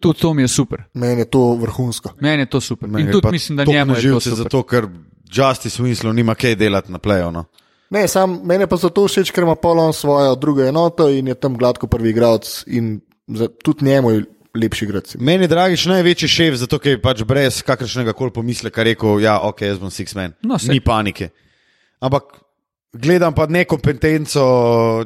[0.00, 0.82] Tudi to mi je super.
[0.94, 2.10] Meni je to vrhunsko.
[2.20, 2.88] Meni je to super.
[2.88, 4.36] Meni in tudi mislim, da njemu je to super.
[4.36, 4.86] zato ker
[5.32, 7.30] Justice Winslow nima kaj delati na playu.
[7.30, 7.44] No.
[7.90, 11.56] Ne, sam meni pa zato všeč, ker ima polon svojo drugo enoto in je tam
[11.58, 14.24] gladko prvi igralec in za, tudi njemu je
[14.54, 15.14] lepši igralec.
[15.20, 19.38] Meni je dragič največji šef, zato ker je pač brez kakršnega koli pomisleka rekel, ja,
[19.46, 20.34] ok, jaz bom Sixman.
[20.42, 20.74] No, saj.
[20.74, 21.30] Ni panike.
[22.00, 22.40] Ampak
[22.92, 24.42] gledam pa nekompetenco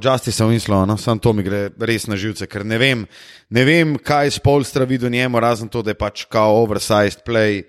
[0.00, 3.04] Justicea Winslowa, no, samo to mi gre res na živce, ker ne vem,
[3.50, 7.64] ne vem kaj spolstra vidi v njemu, razen to, da je pač kao oversized play.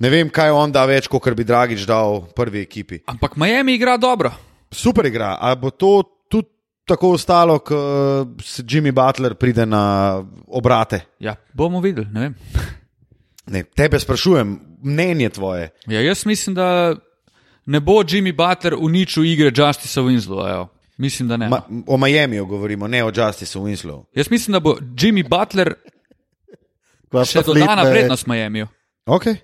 [0.00, 3.02] Ne vem, kaj on da več, kot bi Dragič dal prvi ekipi.
[3.10, 4.32] Ampak Miami igra dobro.
[4.72, 6.19] Super igra, a bo to
[6.90, 7.78] tako ostalo, ko
[8.42, 9.82] se Jimmy Butler pride na
[10.46, 11.00] obrate?
[11.22, 12.08] Ja, bomo videli.
[12.12, 12.34] Ne vem.
[13.50, 15.70] Ne, tebe sprašujem, mnenje tvoje.
[15.86, 16.94] Ja, jaz mislim, da
[17.66, 20.50] ne bo Jimmy Butler uničil igre Justicea Winslowa.
[20.52, 20.68] evo.
[21.00, 21.48] Mislim, da ne.
[21.48, 24.04] Ma, o Miamiju govorimo, ne o Justiceu Winslowu.
[24.14, 25.74] Jaz mislim, da bo Jimmy Butler
[27.24, 28.68] še dodana ne, prednost Miamiju.
[29.06, 29.36] Okay.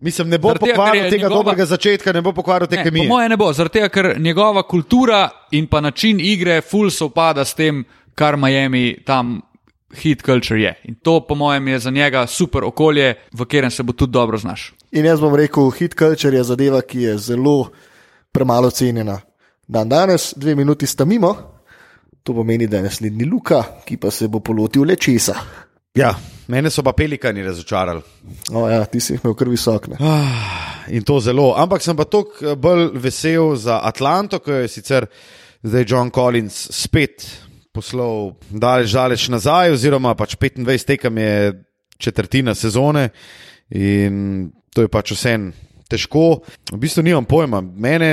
[0.00, 2.82] Mislim, ne bo Zaradi tega, ker pokvaril tega njegova- dobrega začetka, ne bo pokvaril te
[2.84, 3.08] kemije.
[3.08, 7.54] moje ne bo, zaradi tega, ker njegova kultura in pa način igre ful sovpada s
[7.54, 7.84] tem,
[8.14, 9.40] kar Miami tam
[9.94, 10.74] hit culture je.
[10.84, 14.38] In to, po mojem, je za njega super okolje, v katerem se bo tudi dobro
[14.38, 14.74] znašel.
[14.92, 17.70] In jaz bom rekel, hit culture je zadeva, ki je zelo
[18.32, 19.20] premalo cenjena.
[19.68, 21.34] Dan danes, dve minuti sta mimo,
[22.22, 25.34] to pomeni, da je naslednji Luka, ki pa se bo polotil le česa.
[25.94, 26.14] Ja,
[26.50, 28.02] mene so pa pelikani razočarali.
[28.52, 29.90] O, ja, ti si jih imel kar visok.
[29.92, 30.14] Ne?
[30.96, 31.52] In to zelo.
[31.58, 35.06] Ampak sem pa toliko bolj vesel za Atlanto, ko je sicer
[35.62, 37.26] zdaj John Collins spet
[37.72, 41.34] poslal daleč, daleč nazaj, oziroma pač 25 tekem je
[42.00, 43.08] četrtina sezone
[43.70, 45.36] in to je pač vse
[45.90, 46.40] težko.
[46.70, 47.60] V bistvu nimam pojma.
[47.60, 48.10] Mene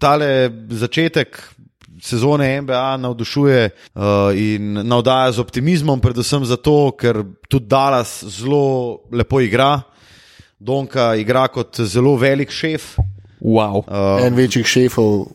[0.00, 1.38] tale začetek.
[2.02, 4.02] Sezone NBA navdušuje uh,
[4.34, 9.80] in navdaja z optimizmom, predvsem zato, ker tudi Dallas zelo lepo igra.
[10.58, 12.96] Donka igra kot zelo velik šef.
[13.40, 13.82] Wow.
[13.86, 15.26] Uh, En večjih šefov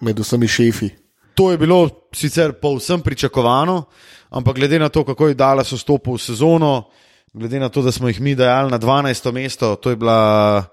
[0.00, 0.90] med vsemi šefi.
[1.34, 3.82] To je bilo sicer povsem pričakovano,
[4.30, 6.88] ampak glede na to, kako je Dallas vstopil v sezono,
[7.32, 9.32] glede na to, da smo jih mi dajali na 12.
[9.32, 10.64] mesto, to je, bila,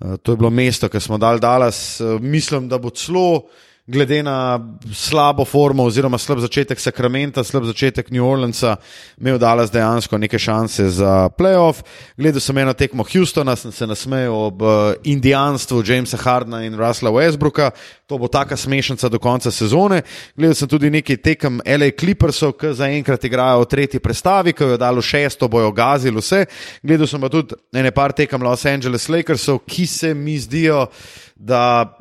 [0.00, 3.46] eh, to je bilo mesto, ki smo dali Dallas, mislim, da bo celo
[3.86, 4.60] glede na
[4.94, 8.76] slabo formo, oziroma slab začetek Sakramenta, slab začetek New Orleansa,
[9.20, 11.84] imel Dallas dejansko neke šanse za playoff.
[12.18, 14.70] Gledal sem eno tekmo Houstona, sem se nasmejal ob uh,
[15.04, 17.70] indijanstvu Jamesa Hardna in Russella Westbrooka.
[18.06, 20.02] To bo taka smešnica do konca sezone.
[20.36, 24.80] Gledal sem tudi nekaj tekem LA Clippersov, ki zaenkrat igrajo v tretji predstavi, ki jo
[24.82, 26.42] dalo šesto, bojo gazili vse.
[26.82, 30.88] Gledal sem pa tudi ene par tekem Los Angeles Lakersov, ki se mi zdijo,
[31.36, 31.95] da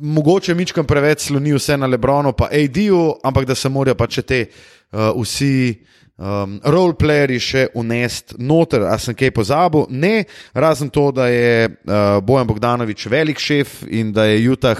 [0.00, 4.22] mogoče mičkam preveč sloni vse na Lebronu, pa AD-ju, ampak da se morajo pa če
[4.22, 5.84] te uh, vsi.
[6.14, 9.88] Um, Roleplayerji še unest noter, a sem kaj pozabil?
[9.90, 14.78] Ne, razen to, da je uh, Bojan Bogdanovič velik šef in da je Jutah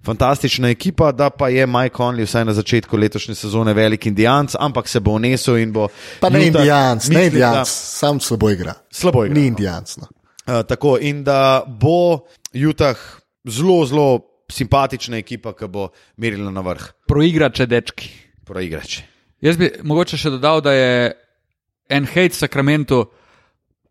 [0.00, 4.88] fantastična ekipa, da pa je Mike Conley vsaj na začetku letošnje sezone velik indijanc, ampak
[4.88, 5.90] se bo unesel in bo.
[6.20, 8.74] Pa ne Utah- indijanc, ne mislim, indijanc, da- sam slabo igra.
[8.88, 9.34] Slabo igra.
[9.34, 9.46] Ni no.
[9.52, 9.96] indijanc.
[10.00, 10.08] No.
[10.46, 12.24] Uh, tako in da bo
[12.56, 12.96] Jutah
[13.44, 18.10] zelo, zelo simpatična ekipa, ki bo merila na vrh, Proigrače, dečki.
[18.44, 19.02] proigrače.
[19.40, 21.12] Jaz bi mogoče še dodal, da je
[21.88, 23.04] en hate Sakramentu,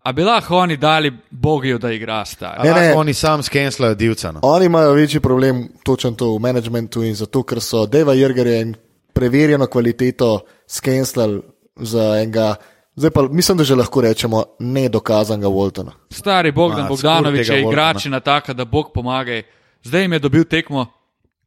[0.04, 2.56] a bi lahko oni dali Bogiju, da igra sta.
[2.64, 2.94] Ne, ne.
[2.96, 4.32] Oni sam skenslajo divca.
[4.32, 4.40] No.
[4.44, 8.76] Oni imajo večji problem točno to v managementu in zato, ker so Deva Jrgerja in
[9.14, 11.42] preverjeno kvaliteto skenslali
[11.76, 12.56] za enega,
[12.96, 15.92] zdaj pa mislim, da že lahko rečemo, nedokazanega Waltona.
[16.10, 19.42] Stari Bogdan Ma, Bogdanovič je tega igračina taka, da Bog pomaga.
[19.84, 20.88] Zdaj jim je dobil tekmo,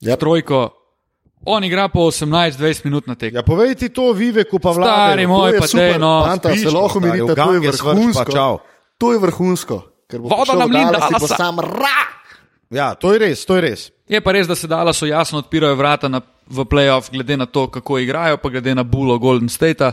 [0.02, 0.18] Yep.
[0.18, 0.70] trojko.
[1.44, 3.38] On igra po 18-20 minut na tekmo.
[3.38, 5.10] Ja, povej ti to, Viveku, pa vlada.
[5.10, 6.22] Stari moj, pa dej, no.
[6.22, 7.46] Fanta, se lahko v to je pa
[7.82, 8.32] vrhunsko.
[8.32, 8.58] čau.
[8.98, 9.76] To je vrhunsko.
[10.12, 11.36] Voda prišel na mlin Dallas in bo Dallasa.
[11.36, 11.98] Sam ra!
[12.70, 13.80] Ja, to je res, to je res.
[14.08, 17.46] Je pa res, da se dala so jasno odpirajo vrata na, v playoff, glede na
[17.46, 19.92] to, kako igrajo, pa glede na bulo Golden State,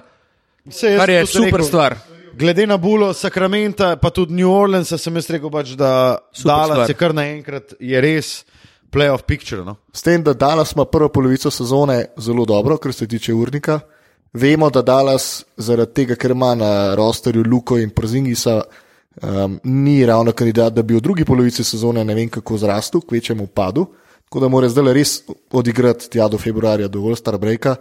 [0.97, 1.97] kar je super rekel, stvar.
[2.33, 6.95] Glede na Bulo, Sakramenta, pa tudi New Orleans, sem jaz rekel, pač, da Dallas je
[6.97, 8.43] kar naenkrat je res
[8.91, 9.63] playoff picture.
[9.65, 9.77] No?
[9.93, 13.79] S tem, da Dallas ima prvo polovico sezone zelo dobro, kar se tiče urnika.
[14.33, 18.61] Vemo, da Dallas zaradi tega, ker ima na rosterju Luko in Przingisa,
[19.21, 23.47] um, ni ravno kandidat, da bi v drugi polovici sezone ne vem kako zrastel, kvečemu
[23.47, 23.87] padu.
[24.29, 25.15] Tako da mora zdaj res
[25.51, 27.75] odigrati tja do februarja, do All-Star Breaka,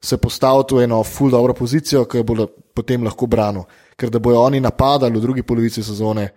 [0.00, 3.64] se postaviti v eno full dobro pozicijo, ki jo bo potem lahko branil.
[3.96, 6.28] Ker da bojo oni napadali v drugi polovici sezone,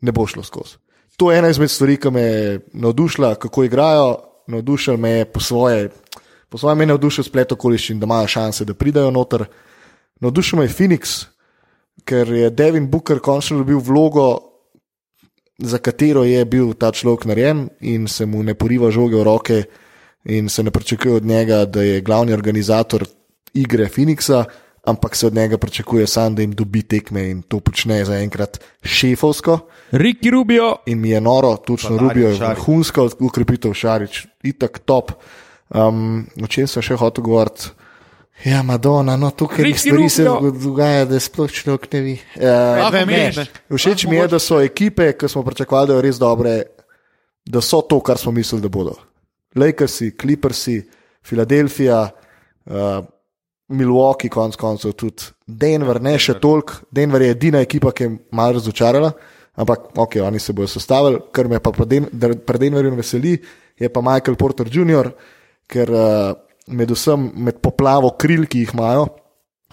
[0.00, 0.76] ne bo šlo skozi.
[1.16, 4.16] To je ena izmed stvari, ki me je navdušila, kako igrajo,
[4.46, 5.90] navdušil me je po svoje.
[6.48, 9.44] Po svojem me je navdušil splet okoliščin, da imajo šanse, da pridajo noter.
[10.20, 11.26] Navdušil me je Phoenix,
[12.04, 14.52] ker je Devin Booker končno dobil vlogo,
[15.58, 19.62] za katero je bil ta človek narejen in se mu ne poriva žoge v roke
[20.24, 23.04] in se ne pričakuje od njega, da je glavni organizator
[23.54, 24.44] igre Phoenixa,
[24.82, 29.58] ampak se od njega pričakuje sam, da jim dobi tekme in to počne zaenkrat šefovsko.
[29.90, 35.12] Riki Rubio, In mi je noro, točno Rubijo je vrhunska ukrepitev Šarič, itak top.
[35.68, 37.70] Um, o čem sem še hotel govoriti?
[38.44, 40.50] Ja, Madonna, no tukaj Ricky stvari se Rubio.
[40.50, 42.14] dogaja, da sploh človek ne vi.
[42.36, 43.36] Uh, meniš.
[43.36, 43.46] ne.
[43.70, 46.56] Všeč mi je, da so ekipe, ki smo pričakovali, da so res dobre,
[47.46, 48.96] da so to, kar smo mislili, da bodo.
[49.54, 50.80] Lakersi, Clippersi,
[51.22, 52.00] Filadelfija,
[52.66, 53.04] uh,
[53.72, 56.82] Milwaukee, konc koncev tudi Denver, ne še toliko.
[56.92, 59.12] Denver je edina ekipa, ki je malo razočarala,
[59.56, 63.36] ampak ok, oni se bodo sestavili, kar me pa pri Den- Denverju veseli,
[63.78, 65.10] je pa Michael Porter Jr.,
[65.72, 66.32] ker uh,
[66.68, 69.08] med vsem, med poplavo kril, ki jih imajo,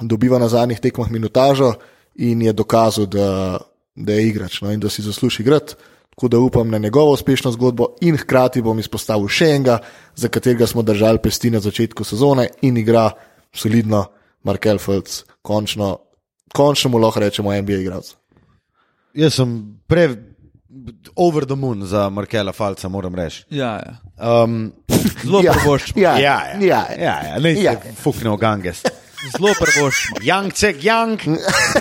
[0.02, 1.74] dobiva na zadnjih tekmah minutažo
[2.16, 3.60] in je dokazal, da,
[3.96, 5.76] da je igrač no, in da si zasluži igrati.
[6.10, 9.78] Tako da upam na njegovo uspešno zgodbo in hkrati bom izpostavil še enega,
[10.16, 13.12] za katerega smo držali pesti na začetku sezone in igra
[13.56, 14.06] solidno,
[14.44, 15.98] Markel Fultz, končno,
[16.54, 18.14] končno mu lahko rečemo NBA igralec.
[19.14, 19.56] Jaz sem
[19.88, 20.10] pre
[21.16, 23.44] over the moon za Markela Falca, moram reči.
[23.50, 23.96] ja, ja.
[24.44, 24.72] Um,
[25.24, 26.02] zelo Ja, prvoščimo.
[26.02, 27.74] ja, ja, ja, ja, ja, ja, ne, ja.
[27.96, 28.84] fukne v ganges.
[29.34, 30.22] Zelo prvoščimo.
[30.24, 31.20] Young, cek, young,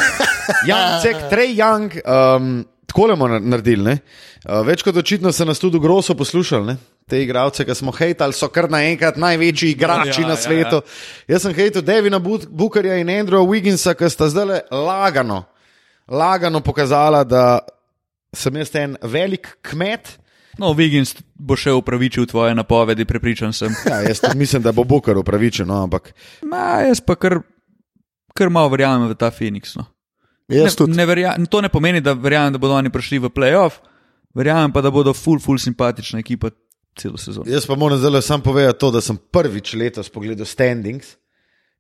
[0.71, 1.99] young, cek, trej, young.
[2.07, 3.85] Um, Tako bomo naredili.
[3.85, 3.99] ne.
[4.49, 6.67] Uh, več kot očitno se nas tudi groso poslušali.
[6.67, 6.77] Ne?
[7.09, 10.81] Te igralce, ki smo hejtali, so kar naenkrat največji igrači Ja, na ja, svetu.
[11.29, 15.43] Jaz sem hejtal Devina Bookerja in Andrewa Wigginsa, ki sta zdaj lagano,
[16.09, 17.61] lagano pokazala, da
[18.37, 20.17] sem jaz en velik kmet.
[20.59, 23.73] No, Vigins bo še upravičil tvoje napovedi, prepričan sem.
[23.87, 26.11] Ja, jaz mislim, da bo Booker upravičen, no, ampak
[26.43, 27.39] Ma, jaz pa kar,
[28.35, 29.77] kar malo verjamem v ta Phoenix.
[29.79, 29.87] No.
[30.49, 30.97] Jaz tudi.
[30.97, 33.81] ne verja, to ne pomeni, da verjamem, da bodo oni prišli v playoff,
[34.35, 36.51] verjamem pa, da bodo full, full simpatična ekipa.
[36.97, 37.47] celo sezono.
[37.47, 41.15] Jaz pa moram zelo sam povedati to, da sem prvič letos pogledal standings.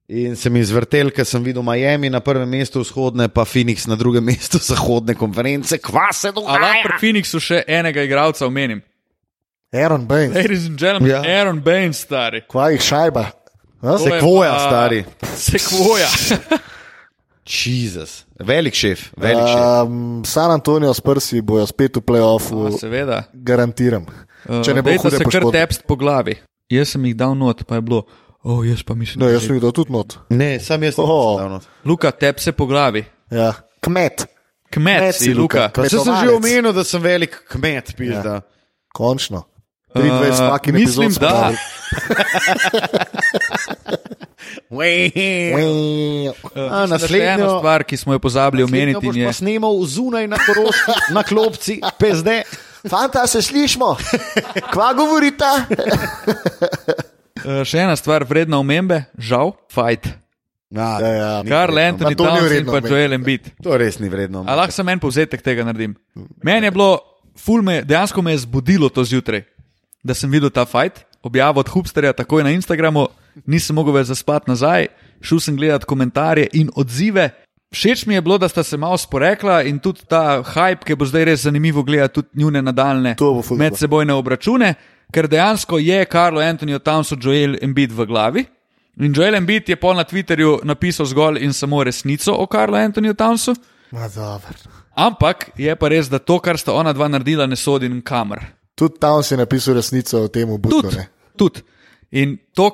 [0.08, 3.96] In se mi zvrtel, ker sem videl Miami na prvem mestu vzhodne, pa Phoenix na
[3.96, 5.78] drugem mestu zahodne konference.
[5.78, 6.82] Kva se dogaja?
[6.82, 8.80] pri Phoenixu še enega igralca omenim?
[9.74, 11.20] Aaron Baines, Ladies and gentlemen, Ja.
[11.20, 12.40] Aaron Baines, stari.
[12.48, 13.24] kva jih šajba.
[13.82, 13.96] A?
[13.98, 15.04] To je Sekvoja, pa- stari.
[15.36, 16.08] Sekvoja.
[17.48, 19.88] Jezus, velik šef, velik šef.
[19.88, 23.22] Um, San Antonijo s prsi bojo spet v playoffu, Seveda.
[23.32, 24.04] garantiram.
[24.64, 25.52] Če ne bo hude se kar poškodbe.
[25.58, 26.36] tepst po glavi.
[26.68, 28.02] Jaz sem jih dal not, pa je bilo,
[28.44, 30.18] oh, jaz pa mislim, No, da jaz sem jih dal tudi not.
[30.30, 31.40] Ne, sam jaz Oh.
[31.40, 31.70] nisem.
[31.84, 33.04] Luka, tep se po glavi.
[33.32, 33.54] Ja.
[33.80, 34.26] Kmet,
[34.70, 35.70] Kmet Kmet si, Luka.
[35.72, 35.82] Luka.
[35.82, 38.34] Vse sem že omenil, da sem velik kmet, pizda.
[38.34, 38.40] Ja.
[38.94, 39.46] končno.
[39.94, 41.52] Uh, 23 fucking mislim, epizod smo da.
[46.70, 51.22] A, Naslednja stvar, ki smo jo pozabili omeniti, je, pa snemal zunaj na koroški, na
[51.22, 52.42] klopci, pezde.
[52.88, 53.96] Fanta, se slišmo?
[54.72, 55.64] Kva govorita?
[57.44, 60.06] uh, še ena stvar vredna omembe, žal, fight.
[60.70, 61.28] Ja, Ja, ja.
[61.48, 62.88] Karl Anthony Ma to ni Towns in vredno pa.
[62.88, 63.46] Joel Embiid.
[63.64, 64.44] To res ni vredno.
[64.44, 65.94] A lahko samo en povzetek tega naredim.
[66.44, 66.90] Meni je bilo,
[67.40, 69.46] ful me, dejansko me je zbudilo to zjutraj,
[70.02, 73.08] da sem videl ta fight, objavo od Hubsterja takoj na Instagramu,
[73.46, 74.88] nisem mogel več zaspati nazaj,
[75.20, 77.30] šel sem gledat komentarje in odzive.
[77.74, 81.04] Všeč mi je bilo, da sta se malo sporekla in tudi ta hype, ki bo
[81.04, 83.16] zdaj res zanimivo gledati tudi njune nadaljne
[83.58, 84.74] medsebojne obračune,
[85.12, 88.44] ker dejansko je Karlo Antonijo Townsu Joel Embiid v glavi.
[88.98, 93.14] In Joel Embiid je pol na Twitterju napisal zgolj in samo resnico o Karlu Antoniju
[93.14, 93.54] Townsu.
[94.96, 98.57] Ampak je pa res, da to, kar sta ona dva naredila, ne sodi in kamer.
[98.78, 100.62] Tudi tam si napisal resnico o tem, Tudi.
[100.68, 100.90] Butno.
[101.36, 101.62] Tud.
[102.14, 102.70] In to,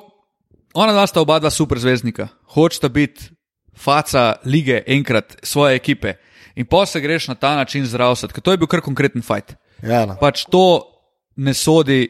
[0.77, 3.31] ona dva sta oba dva super zvezdnika, hočeta biti
[3.75, 6.13] faca lige enkrat svoje ekipe.
[6.55, 9.55] In pa se greš na ta način zdravstvati, ker to je bil kar konkreten fajt.
[9.83, 10.15] Ja, no.
[10.21, 10.85] Pač to
[11.35, 12.07] ne sodi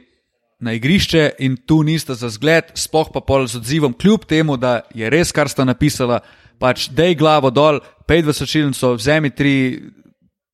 [0.59, 4.81] na igrišče in tu nista za zgled, spoh pa pol z odzivom, kljub temu, da
[4.93, 6.19] je res, kar sta napisala,
[6.61, 9.55] pač dej glavo dol, pej v sočilnico, vzemi tri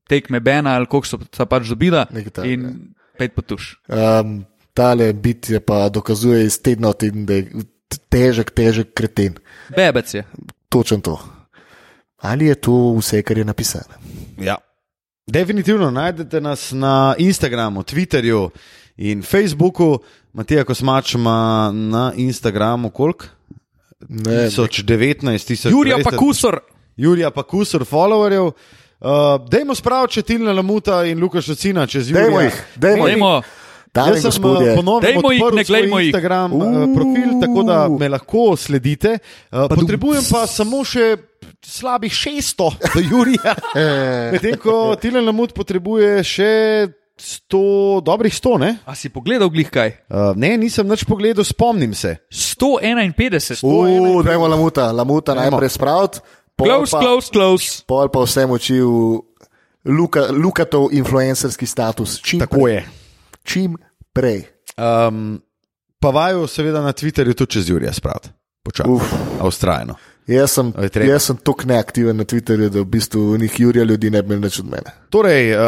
[0.10, 2.66] tekme Bena ali koliko so ta pač dobila Nekaj in
[3.22, 3.76] pet potuš.
[3.88, 4.42] Um,
[4.74, 7.66] tale bit je pa dokazuje iz tedna v teden, da je
[8.10, 9.38] težek, težek kreten.
[9.76, 10.26] Bebec je.
[10.72, 11.20] Točen to.
[12.22, 13.98] Ali je to vse, kar je napisano?
[14.42, 14.58] Ja.
[15.28, 18.50] Definitivno najdete nas na Instagramu, Twitterju
[18.98, 20.00] in Facebooku.
[20.34, 23.26] Matija Kosmač ima na Instagramu koliko?
[24.10, 25.72] Ne, 1019 tisoč.
[25.72, 26.60] Jurija pa kusor.
[26.98, 28.52] Jurija pa kusur followerjev.
[29.02, 29.10] Uh,
[29.50, 32.26] dajmo spraviti Četilna Lamuta in Luka Šocina čez Jurija.
[32.26, 33.16] Dajmo jih, dajmo jih.
[33.16, 33.42] Dajmo,
[33.94, 36.08] Dame Jaz sem gospodje, uh, ponovno Dajmo jih, odprl ne svoj jih.
[36.08, 36.62] Instagram uh,
[36.96, 39.18] profil, tako da me lahko sledite.
[39.52, 41.16] Uh, Pa potrebujem pa samo še
[41.66, 43.56] slabih 600 do Jurija.
[43.76, 46.52] Eh, Medtem ko Tilen Lamut potrebuje še
[47.22, 48.72] 100, dobrih 100, ne?
[48.86, 49.94] a si pogledal glih kaj?
[50.10, 52.18] Uh, ne, nisem nič pogledal, spomnim se.
[52.30, 53.62] 151.
[53.66, 56.22] uh, dajmo lamuta, lamuta najprej spraviti.
[56.66, 57.84] Close, pa- close, close.
[57.88, 59.22] Pol pa vse moči v
[59.86, 62.22] Luka, Lukatov influencerski status.
[62.22, 62.74] Čim Tako prej.
[62.76, 62.82] je.
[63.44, 63.78] Čim
[64.14, 64.46] prej.
[64.78, 65.42] Um,
[66.00, 68.30] pa vaju, seveda, na Twitterju tudi čez Jurija spraviti.
[68.64, 68.90] Počasi.
[68.90, 69.14] Uf.
[70.28, 70.74] Jaz sem,
[71.08, 74.42] jaz sem tako neaktiven na Twitterju, da v bistvu njih Jurija ljudi ne bi imeli
[74.46, 74.92] nič od mene.
[75.10, 75.60] Torej, uh,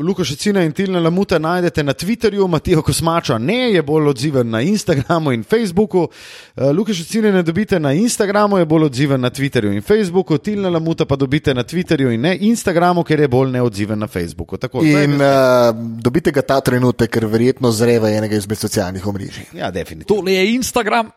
[0.00, 4.60] Luka Šecina in Tilna Lamuta najdete na Twitterju, Matijo Kosmača ne je bolj odziven na
[4.60, 6.08] Instagramu in Facebooku.
[6.56, 10.68] Uh, Luka Šecina ne dobite na Instagramu, je bolj odziven na Twitterju in Facebooku, Tilna
[10.68, 14.56] Lamuta pa dobite na Twitterju in ne Instagramu, ker je bolj neodziven na Facebooku.
[14.56, 19.44] Tako, In uh, dobite ga ta trenutek, ker verjetno zreva enega izmed socialnih omrežij.
[19.54, 20.16] ja, definitivno.
[20.16, 21.10] Tole je Instagram.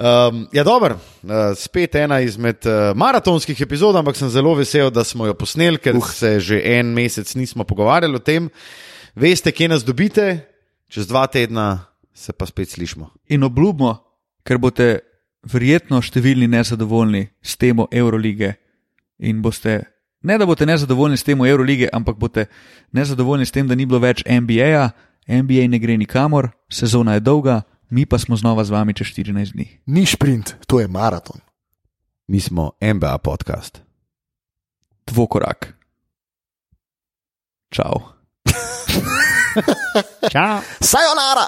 [0.00, 5.04] Um, ja, dobro, uh, spet ena izmed uh, maratonskih epizod, ampak sem zelo vesel, da
[5.04, 6.06] smo jo posneli, ker uh.
[6.08, 8.48] se že en mesec nismo pogovarjali o tem.
[9.14, 10.46] Veste, kje nas dobite,
[10.88, 13.10] čez dva tedna se pa spet slišmo.
[13.28, 13.98] In obljubimo,
[14.40, 15.02] ker boste
[15.52, 18.54] verjetno številni nezadovoljni s temo Eurolige.
[19.20, 19.82] In boste,
[20.24, 22.46] ne da boste nezadovoljni s temo Eurolige, ampak boste
[22.96, 24.88] nezadovoljni s tem, da ni bilo več NBA,
[25.28, 27.60] NBA ne gre nikamor, sezona je dolga,
[27.90, 29.80] mi pa smo znova z vami čez 14 dni.
[29.86, 31.40] Ni sprint, to je maraton.
[32.26, 33.82] Mi smo MBA podcast.
[35.06, 35.74] Dvokorak.
[37.70, 38.00] Čau.
[40.32, 40.58] Čau.
[40.80, 41.46] Sayonara!